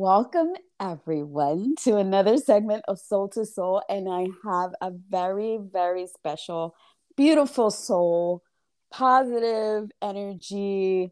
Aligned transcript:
Welcome, 0.00 0.52
everyone, 0.78 1.74
to 1.80 1.96
another 1.96 2.36
segment 2.36 2.84
of 2.86 3.00
Soul 3.00 3.28
to 3.30 3.44
Soul. 3.44 3.82
And 3.88 4.08
I 4.08 4.28
have 4.48 4.70
a 4.80 4.92
very, 4.92 5.58
very 5.60 6.06
special, 6.06 6.76
beautiful 7.16 7.72
soul, 7.72 8.44
positive 8.92 9.90
energy, 10.00 11.10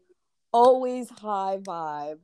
always 0.53 1.09
high 1.09 1.57
vibe 1.61 2.19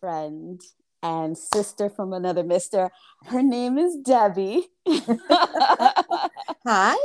friend 0.00 0.58
and 1.02 1.36
sister 1.36 1.90
from 1.90 2.14
another 2.14 2.44
mister. 2.44 2.90
Her 3.26 3.42
name 3.42 3.76
is 3.76 3.94
Debbie. 3.96 4.68
Hi, 4.88 5.92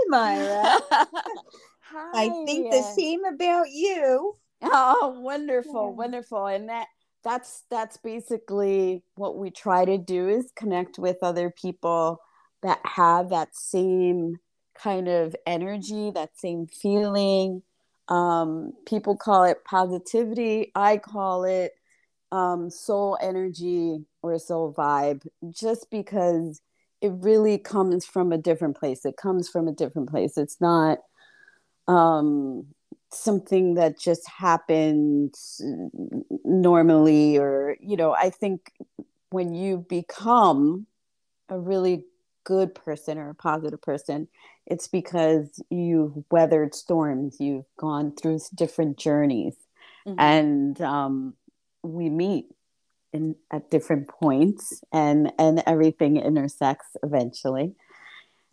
Myra. 0.07 0.79
Hi. 0.89 1.05
I 2.13 2.29
think 2.45 2.71
the 2.71 2.93
same 2.95 3.25
about 3.25 3.71
you. 3.71 4.37
Oh, 4.61 5.19
wonderful, 5.19 5.89
Yeah. 5.89 5.95
wonderful. 5.97 6.45
And 6.45 6.69
that 6.69 6.87
that's 7.23 7.63
that's 7.69 7.97
basically 7.97 9.03
what 9.15 9.37
we 9.37 9.49
try 9.49 9.85
to 9.85 9.97
do 9.97 10.27
is 10.27 10.51
connect 10.55 10.99
with 10.99 11.17
other 11.21 11.49
people 11.49 12.19
that 12.61 12.79
have 12.83 13.29
that 13.29 13.55
same 13.55 14.37
kind 14.75 15.07
of 15.07 15.35
energy, 15.45 16.11
that 16.11 16.37
same 16.37 16.67
feeling. 16.67 17.61
Um, 18.09 18.73
people 18.85 19.15
call 19.15 19.43
it 19.43 19.63
positivity. 19.63 20.71
I 20.75 20.97
call 20.97 21.45
it 21.45 21.73
um, 22.31 22.69
soul 22.69 23.17
energy 23.21 24.05
or 24.21 24.37
soul 24.39 24.73
vibe, 24.73 25.25
just 25.49 25.89
because 25.91 26.61
it 27.01 27.11
really 27.15 27.57
comes 27.57 28.05
from 28.05 28.31
a 28.31 28.37
different 28.37 28.77
place. 28.77 29.05
It 29.05 29.17
comes 29.17 29.49
from 29.49 29.67
a 29.67 29.73
different 29.73 30.09
place. 30.09 30.37
It's 30.37 30.59
not 30.59 30.99
um 31.87 32.65
something 33.15 33.75
that 33.75 33.99
just 33.99 34.27
happens 34.29 35.61
normally 36.43 37.37
or 37.37 37.75
you 37.79 37.95
know 37.95 38.13
i 38.13 38.29
think 38.29 38.71
when 39.29 39.53
you 39.53 39.85
become 39.89 40.85
a 41.49 41.59
really 41.59 42.05
good 42.43 42.75
person 42.75 43.17
or 43.17 43.29
a 43.29 43.35
positive 43.35 43.81
person 43.81 44.27
it's 44.65 44.87
because 44.87 45.61
you've 45.69 46.13
weathered 46.31 46.73
storms 46.75 47.37
you've 47.39 47.65
gone 47.77 48.13
through 48.15 48.39
different 48.55 48.97
journeys 48.97 49.55
Mhm. 50.05 50.15
and 50.17 50.81
um, 50.81 51.33
we 51.83 52.09
meet 52.09 52.45
in 53.13 53.35
at 53.51 53.69
different 53.69 54.07
points 54.09 54.83
and 54.91 55.31
and 55.37 55.63
everything 55.65 56.17
intersects 56.17 56.97
eventually 57.03 57.75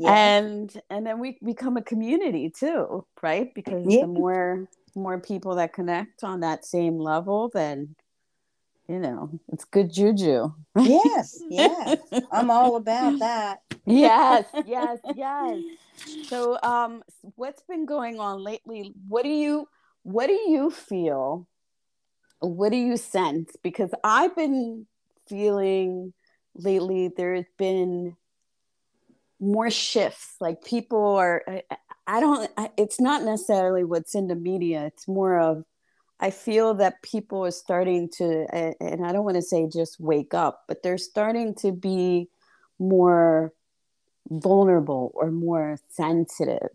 Yeah. 0.01 0.15
and 0.15 0.83
and 0.89 1.07
then 1.07 1.21
we 1.21 1.39
become 1.45 1.77
a 1.77 1.83
community 1.83 2.51
too 2.51 3.05
right 3.23 3.53
because 3.55 3.85
Yeah. 3.85 4.01
the 4.01 4.07
more 4.07 4.67
more 4.97 5.21
people 5.21 5.57
that 5.57 5.75
connect 5.75 6.25
on 6.25 6.41
that 6.41 6.65
same 6.65 6.99
level 6.99 7.51
then 7.53 7.95
you 8.89 8.99
know 8.99 9.31
it's 9.53 9.67
good 9.67 9.93
juju 9.93 10.55
yes, 10.81 11.43
yes. 11.51 11.99
I'm 12.33 12.51
all 12.51 12.77
about 12.77 13.19
that. 13.19 13.59
yes 13.85 14.47
yes 14.65 14.99
yes 15.15 15.59
so 16.23 16.59
um 16.63 17.03
what's 17.37 17.63
been 17.69 17.85
going 17.85 18.19
on 18.21 18.43
lately 18.43 18.95
what 19.07 19.23
do 19.23 19.29
you 19.29 19.69
what 20.03 20.29
do 20.29 20.33
you 20.49 20.71
feel 20.71 21.47
what 22.41 22.71
do 22.71 22.79
you 22.79 22.97
sense 22.97 23.55
because 23.63 23.91
i've 24.03 24.35
been 24.35 24.87
feeling 25.29 26.15
lately 26.55 27.11
there's 27.17 27.45
been 27.59 28.17
more 29.41 29.71
shifts 29.71 30.35
like 30.41 30.63
people 30.65 31.17
are 31.17 31.43
i, 31.49 31.63
I 32.07 32.21
don't 32.21 32.51
I, 32.57 32.71
it's 32.77 33.01
not 33.01 33.23
necessarily 33.23 33.85
what's 33.85 34.15
in 34.15 34.29
the 34.29 34.35
media 34.35 34.85
it's 34.87 35.09
more 35.09 35.39
of 35.39 35.65
i 36.21 36.31
feel 36.31 36.75
that 36.75 37.03
people 37.03 37.45
are 37.47 37.51
starting 37.51 38.09
to 38.19 38.47
and 38.53 39.05
i 39.07 39.13
don't 39.13 39.25
want 39.25 39.37
to 39.37 39.43
say 39.43 39.67
just 39.73 39.99
wake 39.99 40.35
up 40.35 40.65
but 40.69 40.83
they're 40.83 40.99
starting 40.99 41.55
to 41.57 41.73
be 41.73 42.29
more 42.79 43.53
vulnerable 44.29 45.11
or 45.15 45.31
more 45.31 45.79
sensitive 45.89 46.71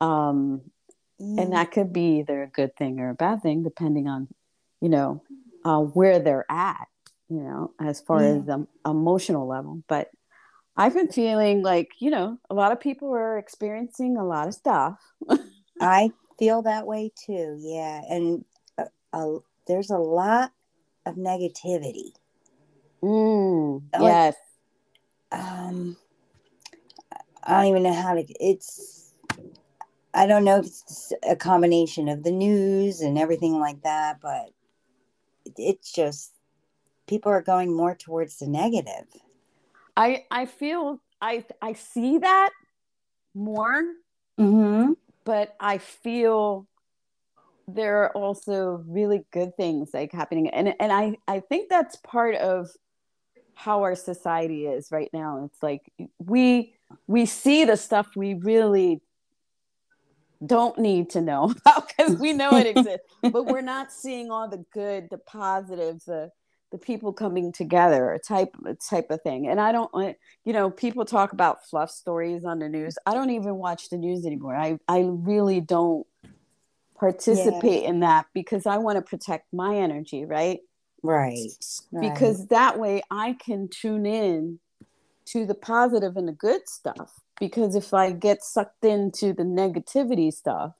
um 0.00 0.62
Mm. 1.20 1.38
and 1.40 1.52
that 1.52 1.70
could 1.70 1.92
be 1.92 2.18
either 2.18 2.42
a 2.42 2.48
good 2.48 2.74
thing 2.74 2.98
or 2.98 3.10
a 3.10 3.14
bad 3.14 3.42
thing 3.42 3.62
depending 3.62 4.08
on 4.08 4.26
you 4.80 4.88
know 4.88 5.22
uh, 5.64 5.78
where 5.78 6.18
they're 6.18 6.46
at 6.50 6.88
you 7.28 7.36
know 7.40 7.72
as 7.78 8.00
far 8.00 8.22
Yeah. 8.22 8.38
as 8.38 8.44
the 8.46 8.66
emotional 8.84 9.46
level 9.46 9.82
but 9.88 10.10
i've 10.76 10.94
been 10.94 11.08
feeling 11.08 11.62
like 11.62 11.90
you 11.98 12.10
know 12.10 12.38
a 12.50 12.54
lot 12.54 12.72
of 12.72 12.80
people 12.80 13.10
are 13.14 13.38
experiencing 13.38 14.16
a 14.16 14.24
lot 14.24 14.48
of 14.48 14.54
stuff 14.54 14.98
I 15.80 16.10
feel 16.38 16.62
that 16.62 16.86
way 16.86 17.10
too. 17.16 17.56
Yeah, 17.58 18.02
and 18.08 18.44
uh, 18.78 18.84
uh, 19.12 19.38
there's 19.66 19.90
a 19.90 19.98
lot 19.98 20.52
of 21.06 21.16
negativity. 21.16 22.12
mm, 23.02 23.82
Like- 23.92 24.02
yes 24.02 24.36
Um, 25.32 25.96
I 27.42 27.56
don't 27.56 27.66
even 27.66 27.82
know 27.82 27.92
how 27.92 28.14
to. 28.14 28.22
It's. 28.38 29.12
I 30.14 30.26
don't 30.26 30.44
know 30.44 30.58
if 30.58 30.66
it's 30.66 31.12
a 31.28 31.34
combination 31.34 32.08
of 32.08 32.22
the 32.22 32.30
news 32.30 33.00
and 33.00 33.18
everything 33.18 33.58
like 33.58 33.82
that, 33.82 34.20
but 34.20 34.50
it- 35.44 35.54
it's 35.58 35.90
just 35.92 36.32
people 37.08 37.32
are 37.32 37.42
going 37.42 37.74
more 37.74 37.96
towards 37.96 38.38
the 38.38 38.46
negative. 38.46 39.06
I 39.96 40.24
i 40.30 40.46
feel 40.46 41.00
i 41.20 41.44
i 41.60 41.72
see 41.72 42.18
that 42.18 42.50
more 43.34 43.82
Mm-hmm. 44.40 44.92
but 45.24 45.54
i 45.60 45.76
feel 45.78 46.66
there 47.68 48.02
are 48.04 48.10
also 48.16 48.82
really 48.88 49.24
good 49.30 49.54
things 49.56 49.90
like 49.92 50.10
happening 50.10 50.48
and 50.48 50.74
and 50.80 50.90
i 50.90 51.16
i 51.28 51.40
think 51.40 51.68
that's 51.68 51.96
part 51.96 52.34
of 52.34 52.70
how 53.54 53.82
our 53.82 53.94
society 53.94 54.66
is 54.66 54.88
right 54.90 55.10
now 55.12 55.44
it's 55.44 55.62
like 55.62 55.82
we 56.18 56.74
we 57.06 57.26
see 57.26 57.64
the 57.64 57.76
stuff 57.76 58.08
we 58.16 58.34
really 58.34 59.00
don't 60.44 60.78
need 60.78 61.10
to 61.10 61.20
know 61.20 61.44
about 61.66 61.86
because 61.88 62.16
we 62.18 62.32
know 62.32 62.56
it 62.56 62.66
exists 62.66 63.06
but 63.22 63.44
we're 63.44 63.60
not 63.60 63.92
seeing 63.92 64.30
all 64.30 64.48
the 64.48 64.64
good 64.72 65.08
the 65.10 65.18
positives 65.18 66.06
the 66.06 66.30
the 66.72 66.78
people 66.78 67.12
coming 67.12 67.52
together 67.52 68.18
type 68.26 68.56
type 68.88 69.10
of 69.10 69.20
thing 69.22 69.46
and 69.46 69.60
i 69.60 69.70
don't 69.70 69.92
want 69.94 70.16
you 70.44 70.52
know 70.52 70.70
people 70.70 71.04
talk 71.04 71.32
about 71.32 71.64
fluff 71.68 71.90
stories 71.90 72.44
on 72.44 72.58
the 72.58 72.68
news 72.68 72.96
i 73.06 73.14
don't 73.14 73.30
even 73.30 73.56
watch 73.56 73.90
the 73.90 73.96
news 73.96 74.26
anymore 74.26 74.56
i 74.56 74.78
i 74.88 75.04
really 75.06 75.60
don't 75.60 76.06
participate 76.98 77.84
in 77.84 78.00
that 78.00 78.26
because 78.34 78.66
i 78.66 78.78
want 78.78 78.96
to 78.96 79.02
protect 79.02 79.46
my 79.52 79.76
energy 79.76 80.24
right 80.24 80.60
Right. 81.02 81.48
right. 81.90 82.12
because 82.12 82.46
that 82.48 82.78
way 82.78 83.02
I 83.10 83.32
can 83.44 83.68
tune 83.68 84.06
in 84.06 84.60
to 85.26 85.46
the 85.46 85.54
positive 85.54 86.16
and 86.16 86.28
the 86.28 86.32
good 86.32 86.68
stuff. 86.68 87.12
Because 87.40 87.74
if 87.74 87.92
I 87.92 88.12
get 88.12 88.42
sucked 88.42 88.84
into 88.84 89.32
the 89.32 89.42
negativity 89.42 90.32
stuff, 90.32 90.72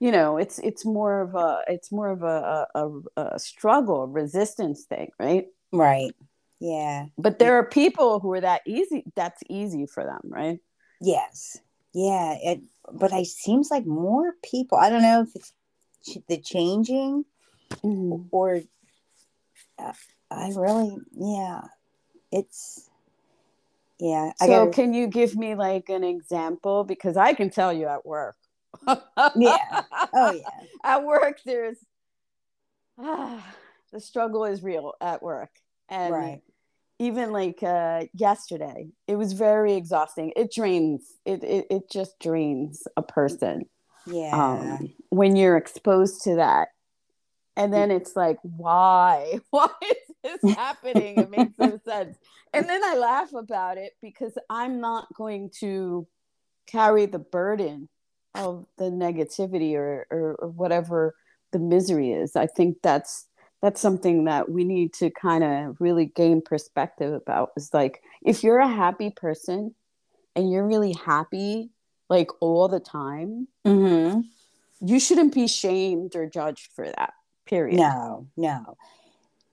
you 0.00 0.12
know, 0.12 0.36
it's 0.36 0.58
it's 0.60 0.84
more 0.84 1.20
of 1.20 1.34
a 1.34 1.62
it's 1.66 1.90
more 1.90 2.08
of 2.08 2.22
a 2.22 2.66
a, 2.74 2.90
a, 3.16 3.38
struggle, 3.38 4.06
resistance 4.06 4.84
thing, 4.84 5.10
right? 5.18 5.46
right. 5.72 6.14
Yeah. 6.60 7.06
But 7.16 7.38
there 7.38 7.56
are 7.56 7.64
people 7.64 8.20
who 8.20 8.32
are 8.32 8.40
that 8.40 8.62
easy. 8.66 9.04
That's 9.16 9.42
easy 9.48 9.86
for 9.86 10.04
them, 10.04 10.20
right? 10.24 10.58
Yes. 11.00 11.58
Yeah. 11.94 12.36
It. 12.42 12.60
But 12.92 13.12
it 13.12 13.26
seems 13.26 13.70
like 13.70 13.86
more 13.86 14.32
people. 14.42 14.78
I 14.78 14.90
don't 14.90 15.02
know 15.02 15.22
if 15.22 15.34
it's 15.34 15.52
ch- 16.08 16.26
the 16.28 16.38
changing 16.38 17.24
or. 18.30 18.60
Uh, 19.78 19.92
I 20.30 20.52
really. 20.56 20.96
Yeah. 21.12 21.62
It's. 22.30 22.88
Yeah. 23.98 24.32
I 24.40 24.46
So 24.46 24.66
got. 24.66 24.74
can 24.74 24.94
you 24.94 25.08
give 25.08 25.36
me 25.36 25.54
like 25.56 25.88
an 25.88 26.04
example? 26.04 26.84
Because 26.84 27.16
I 27.16 27.34
can 27.34 27.50
tell 27.50 27.72
you 27.72 27.86
at 27.86 28.06
work. 28.06 28.36
Yeah. 29.36 29.82
Oh 30.14 30.30
yeah. 30.30 30.42
at 30.84 31.04
work 31.04 31.38
there's 31.44 31.76
ah, 32.98 33.44
the 33.92 34.00
struggle 34.00 34.44
is 34.44 34.62
real 34.62 34.94
at 35.00 35.22
work 35.22 35.50
and 35.88 36.12
Right. 36.12 36.42
even 36.98 37.30
like 37.30 37.62
uh 37.62 38.04
yesterday 38.14 38.88
it 39.06 39.16
was 39.16 39.34
very 39.34 39.74
exhausting 39.74 40.32
it 40.34 40.52
drains 40.52 41.02
it 41.26 41.44
it, 41.44 41.66
it 41.70 41.90
just 41.90 42.18
drains 42.20 42.84
a 42.96 43.02
person 43.02 43.62
Yeah. 44.06 44.32
um 44.32 44.94
when 45.10 45.36
you're 45.36 45.56
exposed 45.58 46.22
to 46.24 46.36
that 46.36 46.68
and 47.56 47.72
then 47.72 47.90
it's 47.90 48.16
like 48.16 48.38
why 48.42 49.38
why 49.50 49.68
is 49.82 50.14
this 50.24 50.40
happening 50.56 51.18
it 51.18 51.30
makes 51.30 51.58
no 51.58 51.78
sense 51.84 52.16
and 52.54 52.68
then 52.68 52.82
i 52.82 52.94
laugh 52.96 53.32
about 53.34 53.76
it 53.78 53.92
because 54.02 54.32
i'm 54.48 54.80
not 54.80 55.06
going 55.14 55.50
to 55.60 56.06
carry 56.66 57.06
the 57.06 57.18
burden 57.18 57.88
of 58.34 58.66
the 58.76 58.84
negativity 58.84 59.74
or, 59.74 60.06
or, 60.10 60.34
or 60.36 60.48
whatever 60.48 61.14
the 61.52 61.58
misery 61.58 62.12
is 62.12 62.36
i 62.36 62.46
think 62.46 62.76
that's 62.82 63.26
that's 63.60 63.80
something 63.80 64.24
that 64.24 64.48
we 64.48 64.62
need 64.64 64.92
to 64.92 65.10
kind 65.10 65.42
of 65.42 65.80
really 65.80 66.06
gain 66.06 66.40
perspective 66.40 67.12
about 67.12 67.50
is 67.56 67.72
like 67.74 68.02
if 68.22 68.44
you're 68.44 68.58
a 68.60 68.68
happy 68.68 69.10
person 69.10 69.74
and 70.36 70.50
you're 70.50 70.66
really 70.66 70.94
happy 71.04 71.70
like 72.08 72.28
all 72.40 72.68
the 72.68 72.80
time 72.80 73.48
mm-hmm. 73.66 74.20
you 74.80 75.00
shouldn't 75.00 75.34
be 75.34 75.46
shamed 75.48 76.14
or 76.14 76.26
judged 76.26 76.70
for 76.72 76.86
that 76.86 77.14
period 77.46 77.78
No. 77.78 78.26
No. 78.36 78.76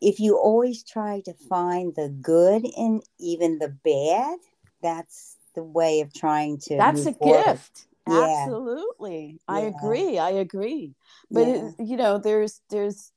if 0.01 0.19
you 0.19 0.37
always 0.37 0.83
try 0.83 1.21
to 1.25 1.33
find 1.33 1.95
the 1.95 2.09
good 2.09 2.65
in 2.77 3.01
even 3.19 3.57
the 3.57 3.69
bad, 3.69 4.37
that's 4.81 5.37
the 5.55 5.63
way 5.63 6.01
of 6.01 6.13
trying 6.13 6.59
to. 6.59 6.77
That's 6.77 7.05
a 7.05 7.13
forward. 7.13 7.45
gift. 7.45 7.85
Yeah. 8.07 8.23
Absolutely. 8.23 9.39
I 9.47 9.61
agree. 9.61 10.17
I 10.19 10.29
agree. 10.31 10.93
But 11.31 11.47
Yeah. 11.47 11.69
it, 11.79 11.85
you 11.85 11.97
know, 11.97 12.17
there's 12.17 12.61
there's 12.69 13.11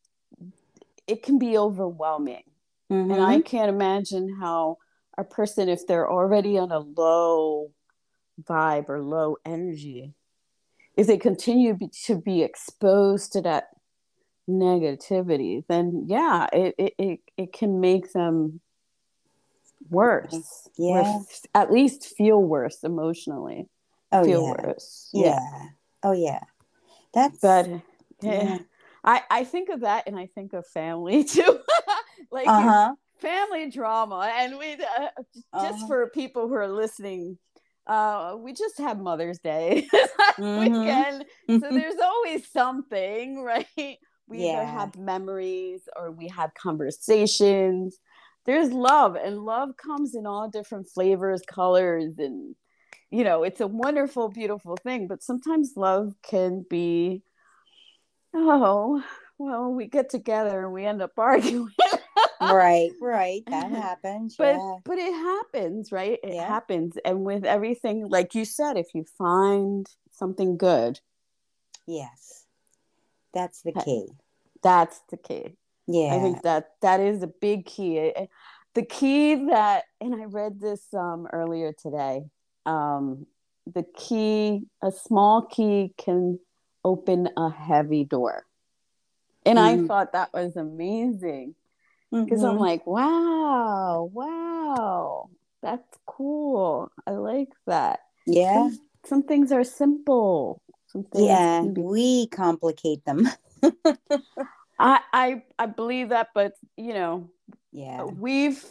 it 1.06 1.23
can 1.23 1.38
be 1.38 1.56
overwhelming. 1.58 2.44
Mhm. 2.90 3.12
And 3.12 3.23
I 3.23 3.40
can't 3.40 3.69
imagine 3.69 4.37
how 4.40 4.79
a 5.17 5.25
person 5.25 5.69
if 5.69 5.87
they're 5.87 6.11
already 6.11 6.58
on 6.58 6.70
a 6.70 6.79
low 6.79 7.73
vibe 8.44 8.88
or 8.88 9.02
low 9.02 9.37
energy 9.44 10.14
if 10.96 11.06
they 11.06 11.17
continue 11.19 11.75
be, 11.75 11.88
to 12.06 12.20
be 12.20 12.43
exposed 12.43 13.32
to 13.32 13.40
that 13.43 13.69
negativity 14.49 15.64
then 15.69 16.05
yeah 16.06 16.46
it 16.52 16.75
it, 16.79 16.94
it, 16.99 17.20
it 17.37 17.52
can 17.52 17.81
make 17.81 18.12
them 18.12 18.61
worse 19.90 20.69
or 20.76 21.02
Yeah. 21.02 21.19
at 21.55 21.73
least 21.73 22.14
feel 22.17 22.40
worse 22.40 22.82
emotionally 22.85 23.67
oh 24.12 24.25
feel 24.25 24.43
yeah. 24.44 24.50
worse 24.64 25.10
yeah. 25.12 25.38
Oh 26.02 26.12
yeah. 26.12 26.40
That's 27.14 27.38
but 27.40 27.66
yeah. 27.69 27.81
yeah. 28.20 28.58
I, 29.05 29.22
I 29.31 29.44
think 29.44 29.69
of 29.69 29.81
that 29.81 30.05
and 30.06 30.19
I 30.19 30.26
think 30.26 30.52
of 30.52 30.66
family 30.66 31.25
too. 31.34 31.60
like 32.31 32.46
Uh 32.46 32.60
huh. 32.62 32.94
family 33.20 33.70
drama. 33.70 34.31
And 34.37 34.58
we, 34.58 34.75
uh, 34.75 35.08
just 35.60 35.78
Uh-huh. 35.78 35.87
for 35.87 36.10
people 36.10 36.49
who 36.49 36.55
are 36.55 36.69
listening, 36.69 37.38
uh, 37.87 38.37
we 38.38 38.52
just 38.52 38.78
had 38.78 39.00
Mother's 39.00 39.38
Day 39.38 39.88
Mhm. 40.38 40.58
weekend. 40.58 41.25
So 41.49 41.70
there's 41.70 41.99
always 42.02 42.49
something, 42.50 43.43
right? 43.43 43.99
We 44.28 44.43
either 44.50 44.66
have 44.66 44.96
memories 44.99 45.88
or 45.96 46.11
we 46.11 46.28
have 46.28 46.52
conversations. 46.54 47.99
There's 48.44 48.70
love, 48.72 49.16
and 49.16 49.38
love 49.38 49.70
comes 49.76 50.14
in 50.14 50.26
all 50.26 50.49
different 50.49 50.88
flavors, 50.88 51.43
colors, 51.49 52.14
and 52.19 52.54
you 53.10 53.25
know, 53.25 53.43
it's 53.43 53.60
a 53.60 53.66
wonderful, 53.66 54.28
beautiful 54.28 54.76
thing. 54.76 55.06
But 55.06 55.22
sometimes 55.22 55.72
love 55.76 56.14
can 56.22 56.64
be, 56.69 57.22
oh, 58.34 59.02
well, 59.38 59.72
we 59.72 59.87
get 59.87 60.10
together 60.10 60.64
and 60.64 60.72
we 60.72 60.84
end 60.84 61.00
up 61.02 61.12
arguing. 61.19 61.70
right. 62.40 62.90
Right. 63.00 63.43
That 63.46 63.70
happens. 63.87 64.37
but 64.37 64.56
yeah. 64.56 64.76
but 64.84 64.99
it 64.99 65.12
happens, 65.12 65.93
right? 65.93 66.19
It 66.22 66.34
Yeah. 66.34 66.46
happens. 66.46 66.96
And 67.05 67.25
with 67.25 67.44
everything, 67.44 68.08
like 68.08 68.34
you 68.34 68.44
said, 68.44 68.76
if 68.76 68.88
you 68.94 69.05
find 69.16 69.87
something 70.12 70.56
good, 70.56 71.00
Yes. 71.87 72.44
That's 73.32 73.62
the 73.62 73.72
key. 73.72 74.08
that's 74.62 75.00
the 75.11 75.16
key. 75.16 75.56
Yeah. 75.87 76.14
I 76.14 76.19
think 76.20 76.43
that 76.43 76.72
that 76.82 77.00
is 77.00 77.22
a 77.22 77.26
big 77.28 77.64
key. 77.64 78.12
The 78.75 78.82
key 78.84 79.46
that, 79.46 79.84
and 80.00 80.14
I 80.14 80.25
read 80.26 80.61
this 80.61 80.82
um, 80.93 81.26
earlier 81.32 81.72
today. 81.72 82.25
Um, 82.69 83.26
the 83.67 83.85
key, 83.97 84.67
a 84.82 84.93
small 84.93 85.47
key, 85.47 85.94
can 85.99 86.38
open 86.85 87.29
a 87.37 87.50
heavy 87.50 88.05
door, 88.05 88.47
and 89.47 89.59
I 89.59 89.76
Mhm. 89.76 89.87
thought 89.88 90.12
that 90.12 90.32
was 90.35 90.56
amazing 90.56 91.55
because 92.25 92.43
I'm 92.44 92.56
Mhm. 92.56 92.61
like, 92.61 92.87
wow, 92.87 94.11
wow, 94.12 95.31
that's 95.62 95.99
cool. 96.06 96.91
I 97.06 97.12
like 97.12 97.50
that. 97.67 98.00
yeah. 98.26 98.71
Some, 98.71 98.81
some 99.06 99.23
things 99.25 99.53
are 99.53 99.64
simple. 99.64 100.62
Some 100.88 101.05
things 101.05 101.26
Yeah. 101.29 101.62
be 101.62 101.82
We 101.82 102.26
complicate 102.29 103.05
them. 103.05 103.29
I, 104.79 105.00
I 105.12 105.43
I 105.59 105.67
believe 105.67 106.11
that, 106.11 106.29
but 106.35 106.55
you 106.76 106.94
know, 106.94 107.31
yeah. 107.73 108.05
we've 108.05 108.64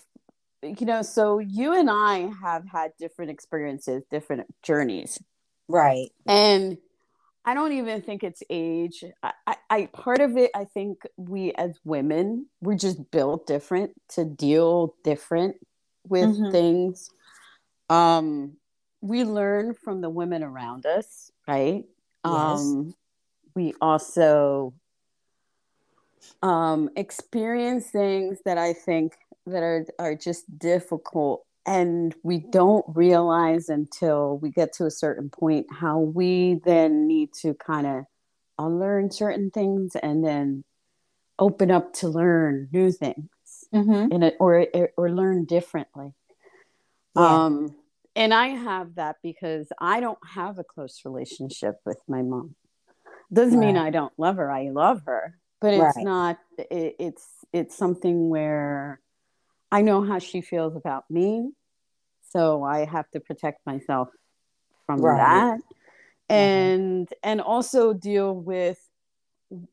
you 0.78 0.86
know 0.86 1.02
so 1.02 1.40
you 1.40 1.74
and 1.74 1.90
i 1.90 2.30
have 2.42 2.66
had 2.68 2.92
different 2.98 3.31
experiences 3.31 4.04
different 4.10 4.46
journeys 4.64 5.19
Right. 5.68 6.10
and 6.28 6.78
i 7.46 7.54
don't 7.54 7.74
even 7.74 8.02
think 8.02 8.24
it's 8.24 8.44
age 8.50 9.04
I, 9.24 9.34
I, 9.46 9.56
I 9.69 9.86
part 9.88 10.19
of 10.22 10.38
it 10.38 10.52
i 10.56 10.66
think 10.66 11.02
we 11.18 11.54
as 11.54 11.80
women 11.84 12.48
we're 12.62 12.75
just 12.75 13.12
built 13.12 13.48
different 13.48 13.92
to 14.10 14.25
deal 14.25 14.96
different 15.04 15.56
with 16.08 16.30
Mhm. 16.30 16.52
things 16.52 17.10
um 17.90 18.58
we 19.02 19.24
learn 19.24 19.74
from 19.74 20.02
the 20.02 20.10
women 20.10 20.44
around 20.44 20.86
us 20.86 21.31
right 21.48 21.86
Yes. 22.24 22.34
um 22.34 22.94
we 23.56 23.74
also 23.81 24.74
um 26.44 26.90
experience 26.96 27.90
things 27.90 28.40
that 28.46 28.58
i 28.58 28.74
think 28.74 29.18
that 29.48 29.64
are 29.64 29.86
are 30.00 30.16
just 30.16 30.46
difficult 30.60 31.44
and 31.66 32.16
we 32.24 32.40
don't 32.40 32.86
realize 32.88 33.68
until 33.70 34.38
we 34.38 34.50
get 34.50 34.72
to 34.74 34.86
a 34.86 34.92
certain 34.92 35.30
point 35.30 35.68
how 35.72 36.00
we 36.00 36.62
then 36.66 37.08
need 37.08 37.34
to 37.42 37.54
kind 37.56 37.86
of 37.88 38.04
unlearn 38.58 39.12
certain 39.12 39.52
things 39.52 39.96
and 39.96 40.24
then 40.24 40.64
open 41.40 41.70
up 41.72 41.94
to 41.94 42.08
learn 42.08 42.70
new 42.72 42.92
things 42.92 43.30
Mm-hmm. 43.74 44.12
in 44.14 44.24
it 44.24 44.36
or 44.40 44.66
or 44.96 45.12
learn 45.12 45.44
differently 45.46 46.14
Yeah. 47.16 47.46
um 47.46 47.76
and 48.16 48.34
i 48.34 48.48
have 48.48 48.96
that 48.96 49.18
because 49.22 49.68
i 49.80 50.00
don't 50.00 50.18
have 50.36 50.58
a 50.60 50.64
close 50.64 51.02
relationship 51.06 51.76
with 51.86 51.98
my 52.08 52.22
mom 52.22 52.56
doesn't 53.34 53.60
mean 53.60 53.76
i 53.78 53.90
don't 53.90 54.14
love 54.18 54.38
her 54.38 54.50
i 54.52 54.70
love 54.70 55.02
her 55.06 55.38
but 55.60 55.74
it's 55.74 55.96
Right. 55.98 56.06
not 56.06 56.38
it, 56.58 56.96
it's 57.00 57.26
it's 57.52 57.76
something 57.78 58.30
where 58.30 59.02
i 59.72 59.81
know 59.81 60.02
how 60.04 60.19
she 60.19 60.42
feels 60.42 60.75
about 60.75 61.04
me 61.10 61.52
so 62.31 62.64
i 62.64 62.86
have 62.86 63.10
to 63.12 63.19
protect 63.19 63.66
myself 63.66 64.10
from 64.86 65.02
Right. 65.02 65.18
that. 65.18 65.60
And 66.30 67.08
and 67.24 67.40
also 67.42 67.94
deal 67.94 68.34
with 68.34 68.80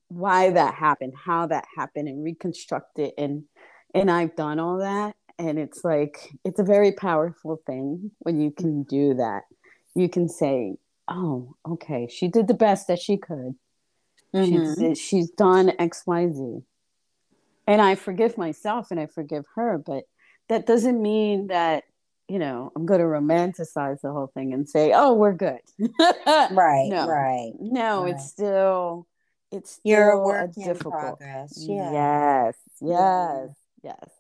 why 0.09 0.51
that 0.51 0.75
happened 0.75 1.15
how 1.17 1.47
that 1.47 1.65
happened 1.77 2.09
and 2.09 2.23
reconstruct 2.23 2.99
it. 2.99 3.15
And 3.19 3.45
and 3.95 4.11
i've 4.11 4.37
done 4.37 4.61
all 4.61 4.79
that 4.79 5.17
and 5.39 5.59
it's 5.59 5.85
like 5.85 6.17
it's 6.45 6.61
a 6.61 6.65
very 6.65 6.93
powerful 6.93 7.61
thing 7.67 8.13
when 8.21 8.41
you 8.41 8.51
can 8.53 8.85
do 8.85 9.15
that. 9.15 9.43
You 9.95 10.09
can 10.09 10.29
say 10.29 10.77
oh 11.09 11.57
okay 11.69 12.07
she 12.11 12.29
did 12.29 12.47
the 12.49 12.55
best 12.55 12.87
that 12.89 13.01
she 13.01 13.17
could. 13.17 13.55
Mhm. 14.35 14.79
she's 14.89 14.99
she's 14.99 15.31
done 15.31 15.69
xyz 15.79 16.63
and 17.67 17.81
i 17.81 17.95
forgive 17.95 18.37
myself 18.39 18.91
and 18.91 19.01
i 19.01 19.07
forgive 19.07 19.45
her 19.55 19.79
but 19.79 20.05
that 20.49 20.67
doesn't 20.67 21.01
mean 21.01 21.47
that 21.49 21.85
you 22.29 22.39
know 22.39 22.71
i'm 22.77 22.87
going 22.87 23.01
to 23.01 23.07
romanticize 23.07 24.01
the 24.03 24.13
whole 24.13 24.31
thing 24.35 24.53
and 24.53 24.69
say 24.69 24.93
oh 24.95 25.15
we're 25.15 25.33
good 25.33 25.61
Right. 26.51 26.89
no 26.91 27.07
Right. 27.09 27.53
no 27.61 28.05
Right. 28.05 28.15
it's 28.15 28.25
still 28.27 29.07
it's 29.53 29.71
still 29.73 29.91
You're 29.91 30.11
a 30.11 30.19
work 30.19 30.51
in 30.57 30.65
difficult 30.65 31.19
progress. 31.19 31.55
Yeah. 31.69 31.93
yes 31.93 32.55
Yeah. 32.81 33.47
yes 33.47 33.57
yes 33.83 34.11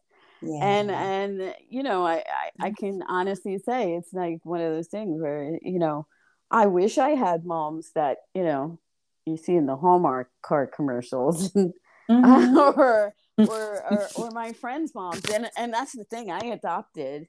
Yeah. 0.42 0.64
and 0.64 0.90
and 0.90 1.54
you 1.68 1.82
know 1.82 2.04
I, 2.06 2.16
I 2.16 2.22
i 2.60 2.70
Mm-hmm. 2.70 2.74
can 2.86 3.02
honestly 3.08 3.58
say 3.58 3.94
it's 3.94 4.12
like 4.12 4.38
one 4.44 4.60
of 4.60 4.72
those 4.72 4.88
things 4.88 5.20
where 5.20 5.58
you 5.62 5.78
know 5.78 6.06
i 6.50 6.66
wish 6.66 6.98
i 6.98 7.10
had 7.10 7.44
moms 7.44 7.90
that 7.94 8.18
you 8.34 8.44
know 8.44 8.78
you 9.26 9.36
see 9.36 9.54
in 9.56 9.66
the 9.66 9.76
hallmark 9.76 10.30
card 10.42 10.70
commercials 10.72 11.50
Mhm. 12.10 12.56
or, 12.76 13.14
or 13.38 13.84
or 13.92 14.08
or 14.16 14.30
my 14.30 14.52
friends 14.52 14.94
moms 14.94 15.22
and 15.32 15.50
and 15.56 15.72
that's 15.72 15.92
the 15.92 16.04
thing 16.04 16.30
i 16.30 16.38
adopted 16.46 17.26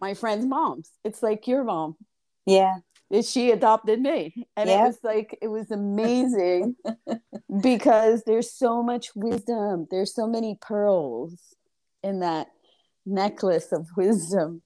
my 0.00 0.14
friends 0.14 0.44
moms 0.46 0.90
it's 1.04 1.22
like 1.22 1.46
your 1.46 1.64
mom 1.64 1.96
yeah. 2.46 2.76
is 3.10 3.30
she 3.30 3.50
adopted 3.50 4.00
me 4.00 4.46
and 4.56 4.68
Yeah. 4.68 4.82
it 4.84 4.86
was 4.86 4.98
like 5.02 5.38
it 5.42 5.48
was 5.48 5.70
amazing 5.70 6.76
because 7.62 8.22
there's 8.24 8.52
so 8.52 8.82
much 8.82 9.14
wisdom 9.14 9.86
there's 9.90 10.14
so 10.14 10.26
many 10.26 10.56
pearls 10.60 11.54
in 12.02 12.20
that 12.20 12.48
necklace 13.06 13.72
of 13.72 13.86
wisdom 13.96 14.62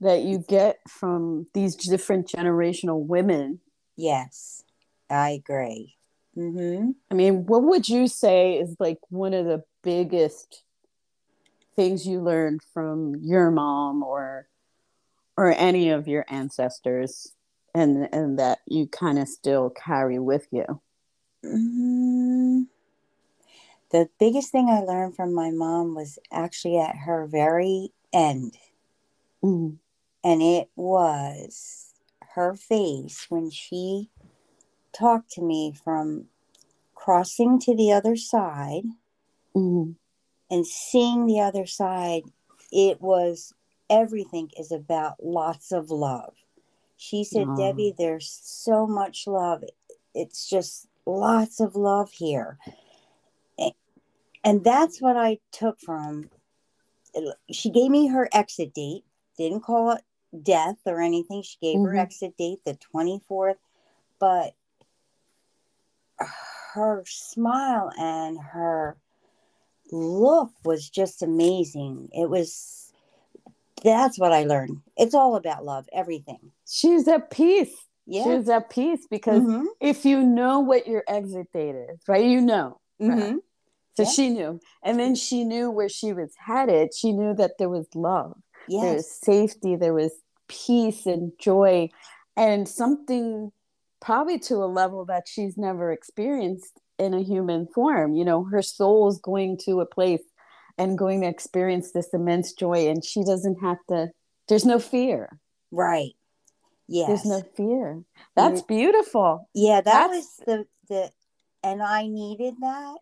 that 0.00 0.22
you 0.22 0.38
get 0.38 0.78
from 0.88 1.46
these 1.54 1.76
different 1.76 2.28
generational 2.28 3.04
women 3.04 3.60
Yes. 3.96 4.62
I 5.08 5.30
agree. 5.30 5.94
Mm-hmm. 6.36 6.90
i 7.10 7.14
mean 7.14 7.46
what 7.46 7.62
would 7.62 7.88
you 7.88 8.08
say 8.08 8.54
is 8.58 8.74
like 8.80 8.98
one 9.08 9.32
of 9.34 9.44
the 9.44 9.62
biggest 9.84 10.62
things 11.76 12.06
you 12.06 12.20
learned 12.20 12.62
from 12.72 13.16
your 13.16 13.50
mom 13.50 14.02
or 14.02 14.48
or 15.36 15.52
any 15.52 15.90
of 15.90 16.08
your 16.08 16.24
ancestors 16.28 17.32
and 17.74 18.08
and 18.12 18.38
that 18.38 18.60
you 18.66 18.86
kind 18.86 19.18
of 19.18 19.28
still 19.28 19.70
carry 19.70 20.18
with 20.18 20.46
you? 20.50 20.80
Mm, 21.44 22.66
the 23.90 24.08
biggest 24.18 24.50
thing 24.50 24.68
I 24.70 24.80
learned 24.80 25.16
from 25.16 25.34
my 25.34 25.50
mom 25.50 25.94
was 25.94 26.18
actually 26.32 26.78
at 26.78 26.96
her 26.96 27.26
very 27.26 27.92
end, 28.12 28.56
Mhm. 29.42 29.78
and 30.22 30.42
it 30.42 30.70
was 30.76 31.92
her 32.34 32.54
face 32.54 33.26
when 33.28 33.50
she 33.50 34.10
talked 34.92 35.30
to 35.32 35.42
me 35.42 35.72
from 35.72 36.28
crossing 36.94 37.58
to 37.60 37.74
the 37.76 37.92
other 37.92 38.16
side 38.16 38.84
Mhm. 39.56 39.96
and 40.50 40.66
seeing 40.66 41.26
the 41.26 41.40
other 41.40 41.66
side, 41.66 42.24
it 42.72 43.00
was 43.00 43.52
everything 43.88 44.50
is 44.58 44.72
about 44.72 45.22
lots 45.22 45.72
of 45.72 45.90
love. 45.90 46.34
She 46.96 47.24
said. 47.24 47.48
Debbie, 47.56 47.94
there's 47.96 48.40
so 48.42 48.86
much 48.86 49.26
love. 49.26 49.64
It's 50.14 50.48
just 50.48 50.88
lots 51.06 51.60
of 51.60 51.76
love 51.76 52.10
here. 52.12 52.58
And 54.42 54.62
that's 54.62 55.00
what 55.00 55.16
I 55.16 55.38
took 55.52 55.80
from 55.80 56.30
she 57.50 57.70
gave 57.70 57.90
me 57.90 58.08
her 58.08 58.28
exit 58.32 58.74
date, 58.74 59.04
didn't 59.38 59.60
call 59.60 59.92
it 59.92 60.02
death 60.42 60.78
or 60.84 61.00
anything. 61.00 61.42
She 61.42 61.58
gave 61.60 61.80
her 61.80 61.92
Mhm. 61.92 61.98
exit 61.98 62.36
date 62.36 62.64
the 62.64 62.74
24th, 62.74 63.58
but 64.18 64.54
her 66.18 67.04
smile 67.06 67.90
and 67.96 68.38
her 68.38 68.96
look 69.90 70.50
was 70.64 70.88
just 70.88 71.22
amazing. 71.22 72.08
It 72.12 72.28
was 72.28 72.92
that's 73.82 74.18
what 74.18 74.32
I 74.32 74.44
learned. 74.44 74.80
It's 74.96 75.14
all 75.14 75.36
about 75.36 75.64
love, 75.64 75.86
everything. 75.92 76.52
She's 76.66 77.06
at 77.06 77.30
peace. 77.30 77.74
Yeah. 78.06 78.24
She's 78.24 78.48
at 78.48 78.70
peace 78.70 79.06
because 79.10 79.42
Mhm. 79.42 79.66
if 79.80 80.04
you 80.06 80.22
know 80.22 80.60
what 80.60 80.86
your 80.86 81.04
exit 81.06 81.52
date 81.52 81.74
is, 81.74 82.00
right? 82.08 82.24
You 82.24 82.40
know. 82.40 82.80
Mhm. 83.00 83.40
So 83.96 84.02
Yeah. 84.04 84.08
she 84.08 84.30
knew. 84.30 84.60
And 84.82 84.98
then 84.98 85.14
she 85.14 85.44
knew 85.44 85.70
where 85.70 85.88
she 85.88 86.12
was 86.12 86.34
headed. 86.36 86.94
She 86.94 87.12
knew 87.12 87.34
that 87.34 87.58
there 87.58 87.68
was 87.68 87.86
love, 87.94 88.36
there 88.68 88.94
was 88.94 89.10
safety, 89.10 89.76
there 89.76 89.94
was 89.94 90.12
peace 90.48 91.06
and 91.06 91.32
joy, 91.38 91.90
and 92.36 92.68
something 92.68 93.52
probably 94.00 94.38
to 94.38 94.56
a 94.56 94.66
level 94.66 95.04
that 95.06 95.28
she's 95.28 95.56
never 95.56 95.92
experienced 95.92 96.80
in 96.98 97.14
a 97.14 97.22
human 97.22 97.66
form. 97.66 98.14
You 98.14 98.24
know, 98.24 98.44
her 98.44 98.62
soul 98.62 99.08
is 99.08 99.18
going 99.18 99.58
to 99.64 99.80
a 99.80 99.86
place 99.86 100.22
and 100.78 100.98
going 100.98 101.20
to 101.20 101.28
experience 101.28 101.92
this 101.92 102.08
immense 102.12 102.52
joy, 102.52 102.88
and 102.88 103.04
she 103.04 103.22
doesn't 103.24 103.60
have 103.62 103.78
to, 103.88 104.08
there's 104.48 104.64
no 104.64 104.78
fear. 104.78 105.38
Right. 105.70 106.12
Yes. 106.88 107.08
There's 107.08 107.24
no 107.24 107.48
fear. 107.56 108.02
That's 108.36 108.62
beautiful. 108.62 109.48
yeah, 109.54 109.80
that 109.80 109.84
that's- 110.08 110.10
was 110.10 110.36
the 110.46 110.66
the 110.88 111.10
and 111.62 111.82
I 111.82 112.06
needed 112.08 112.54
that. 112.60 112.96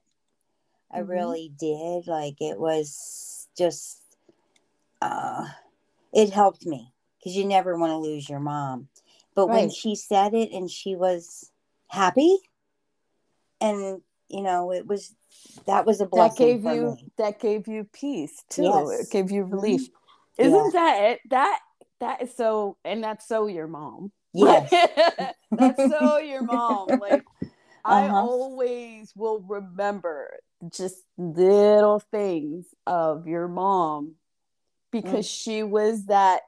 I 0.92 1.00
Mhm. 1.00 1.08
really 1.08 1.52
did. 1.58 2.06
Like 2.06 2.40
it 2.40 2.60
was 2.60 3.48
just 3.58 3.98
uh 5.00 5.48
it 6.12 6.30
helped 6.30 6.64
me 6.64 6.92
because 7.18 7.34
you 7.36 7.44
never 7.44 7.76
want 7.76 7.90
to 7.90 7.96
lose 7.96 8.28
your 8.28 8.38
mom. 8.38 8.88
But 9.34 9.48
when 9.48 9.68
she 9.70 9.96
said 9.96 10.32
it 10.34 10.52
and 10.52 10.70
she 10.70 10.94
was 10.94 11.50
happy 11.88 12.38
and 13.62 14.02
you 14.28 14.42
know, 14.42 14.72
it 14.72 14.86
was 14.86 15.14
that 15.66 15.86
was 15.86 16.00
a 16.00 16.04
that 16.04 16.10
blessing 16.10 16.36
gave 16.36 16.62
for 16.62 16.74
you 16.74 16.90
me. 16.96 17.12
that 17.18 17.40
gave 17.40 17.68
you 17.68 17.84
peace 17.92 18.42
too 18.50 18.62
Yes. 18.64 19.00
it 19.00 19.10
gave 19.10 19.30
you 19.30 19.44
Mhm. 19.44 19.50
relief 19.52 19.88
Yeah. 20.38 20.46
isn't 20.46 20.72
that 20.72 21.02
it 21.02 21.20
that 21.30 21.58
that 22.00 22.22
is 22.22 22.34
so 22.36 22.76
and 22.84 23.02
that's 23.04 23.26
so 23.28 23.46
your 23.46 23.66
mom 23.68 24.12
Yes. 24.34 24.70
that's 25.52 25.88
so 25.88 26.18
your 26.30 26.42
mom 26.42 26.98
like 26.98 27.22
i 27.84 28.04
Uh-huh. 28.06 28.16
always 28.16 29.12
will 29.14 29.40
remember 29.40 30.38
just 30.70 30.96
little 31.18 31.98
things 31.98 32.66
of 32.86 33.26
your 33.26 33.48
mom 33.48 34.14
because 34.90 35.26
Mm. 35.26 35.42
she 35.42 35.62
was 35.62 36.06
that 36.06 36.42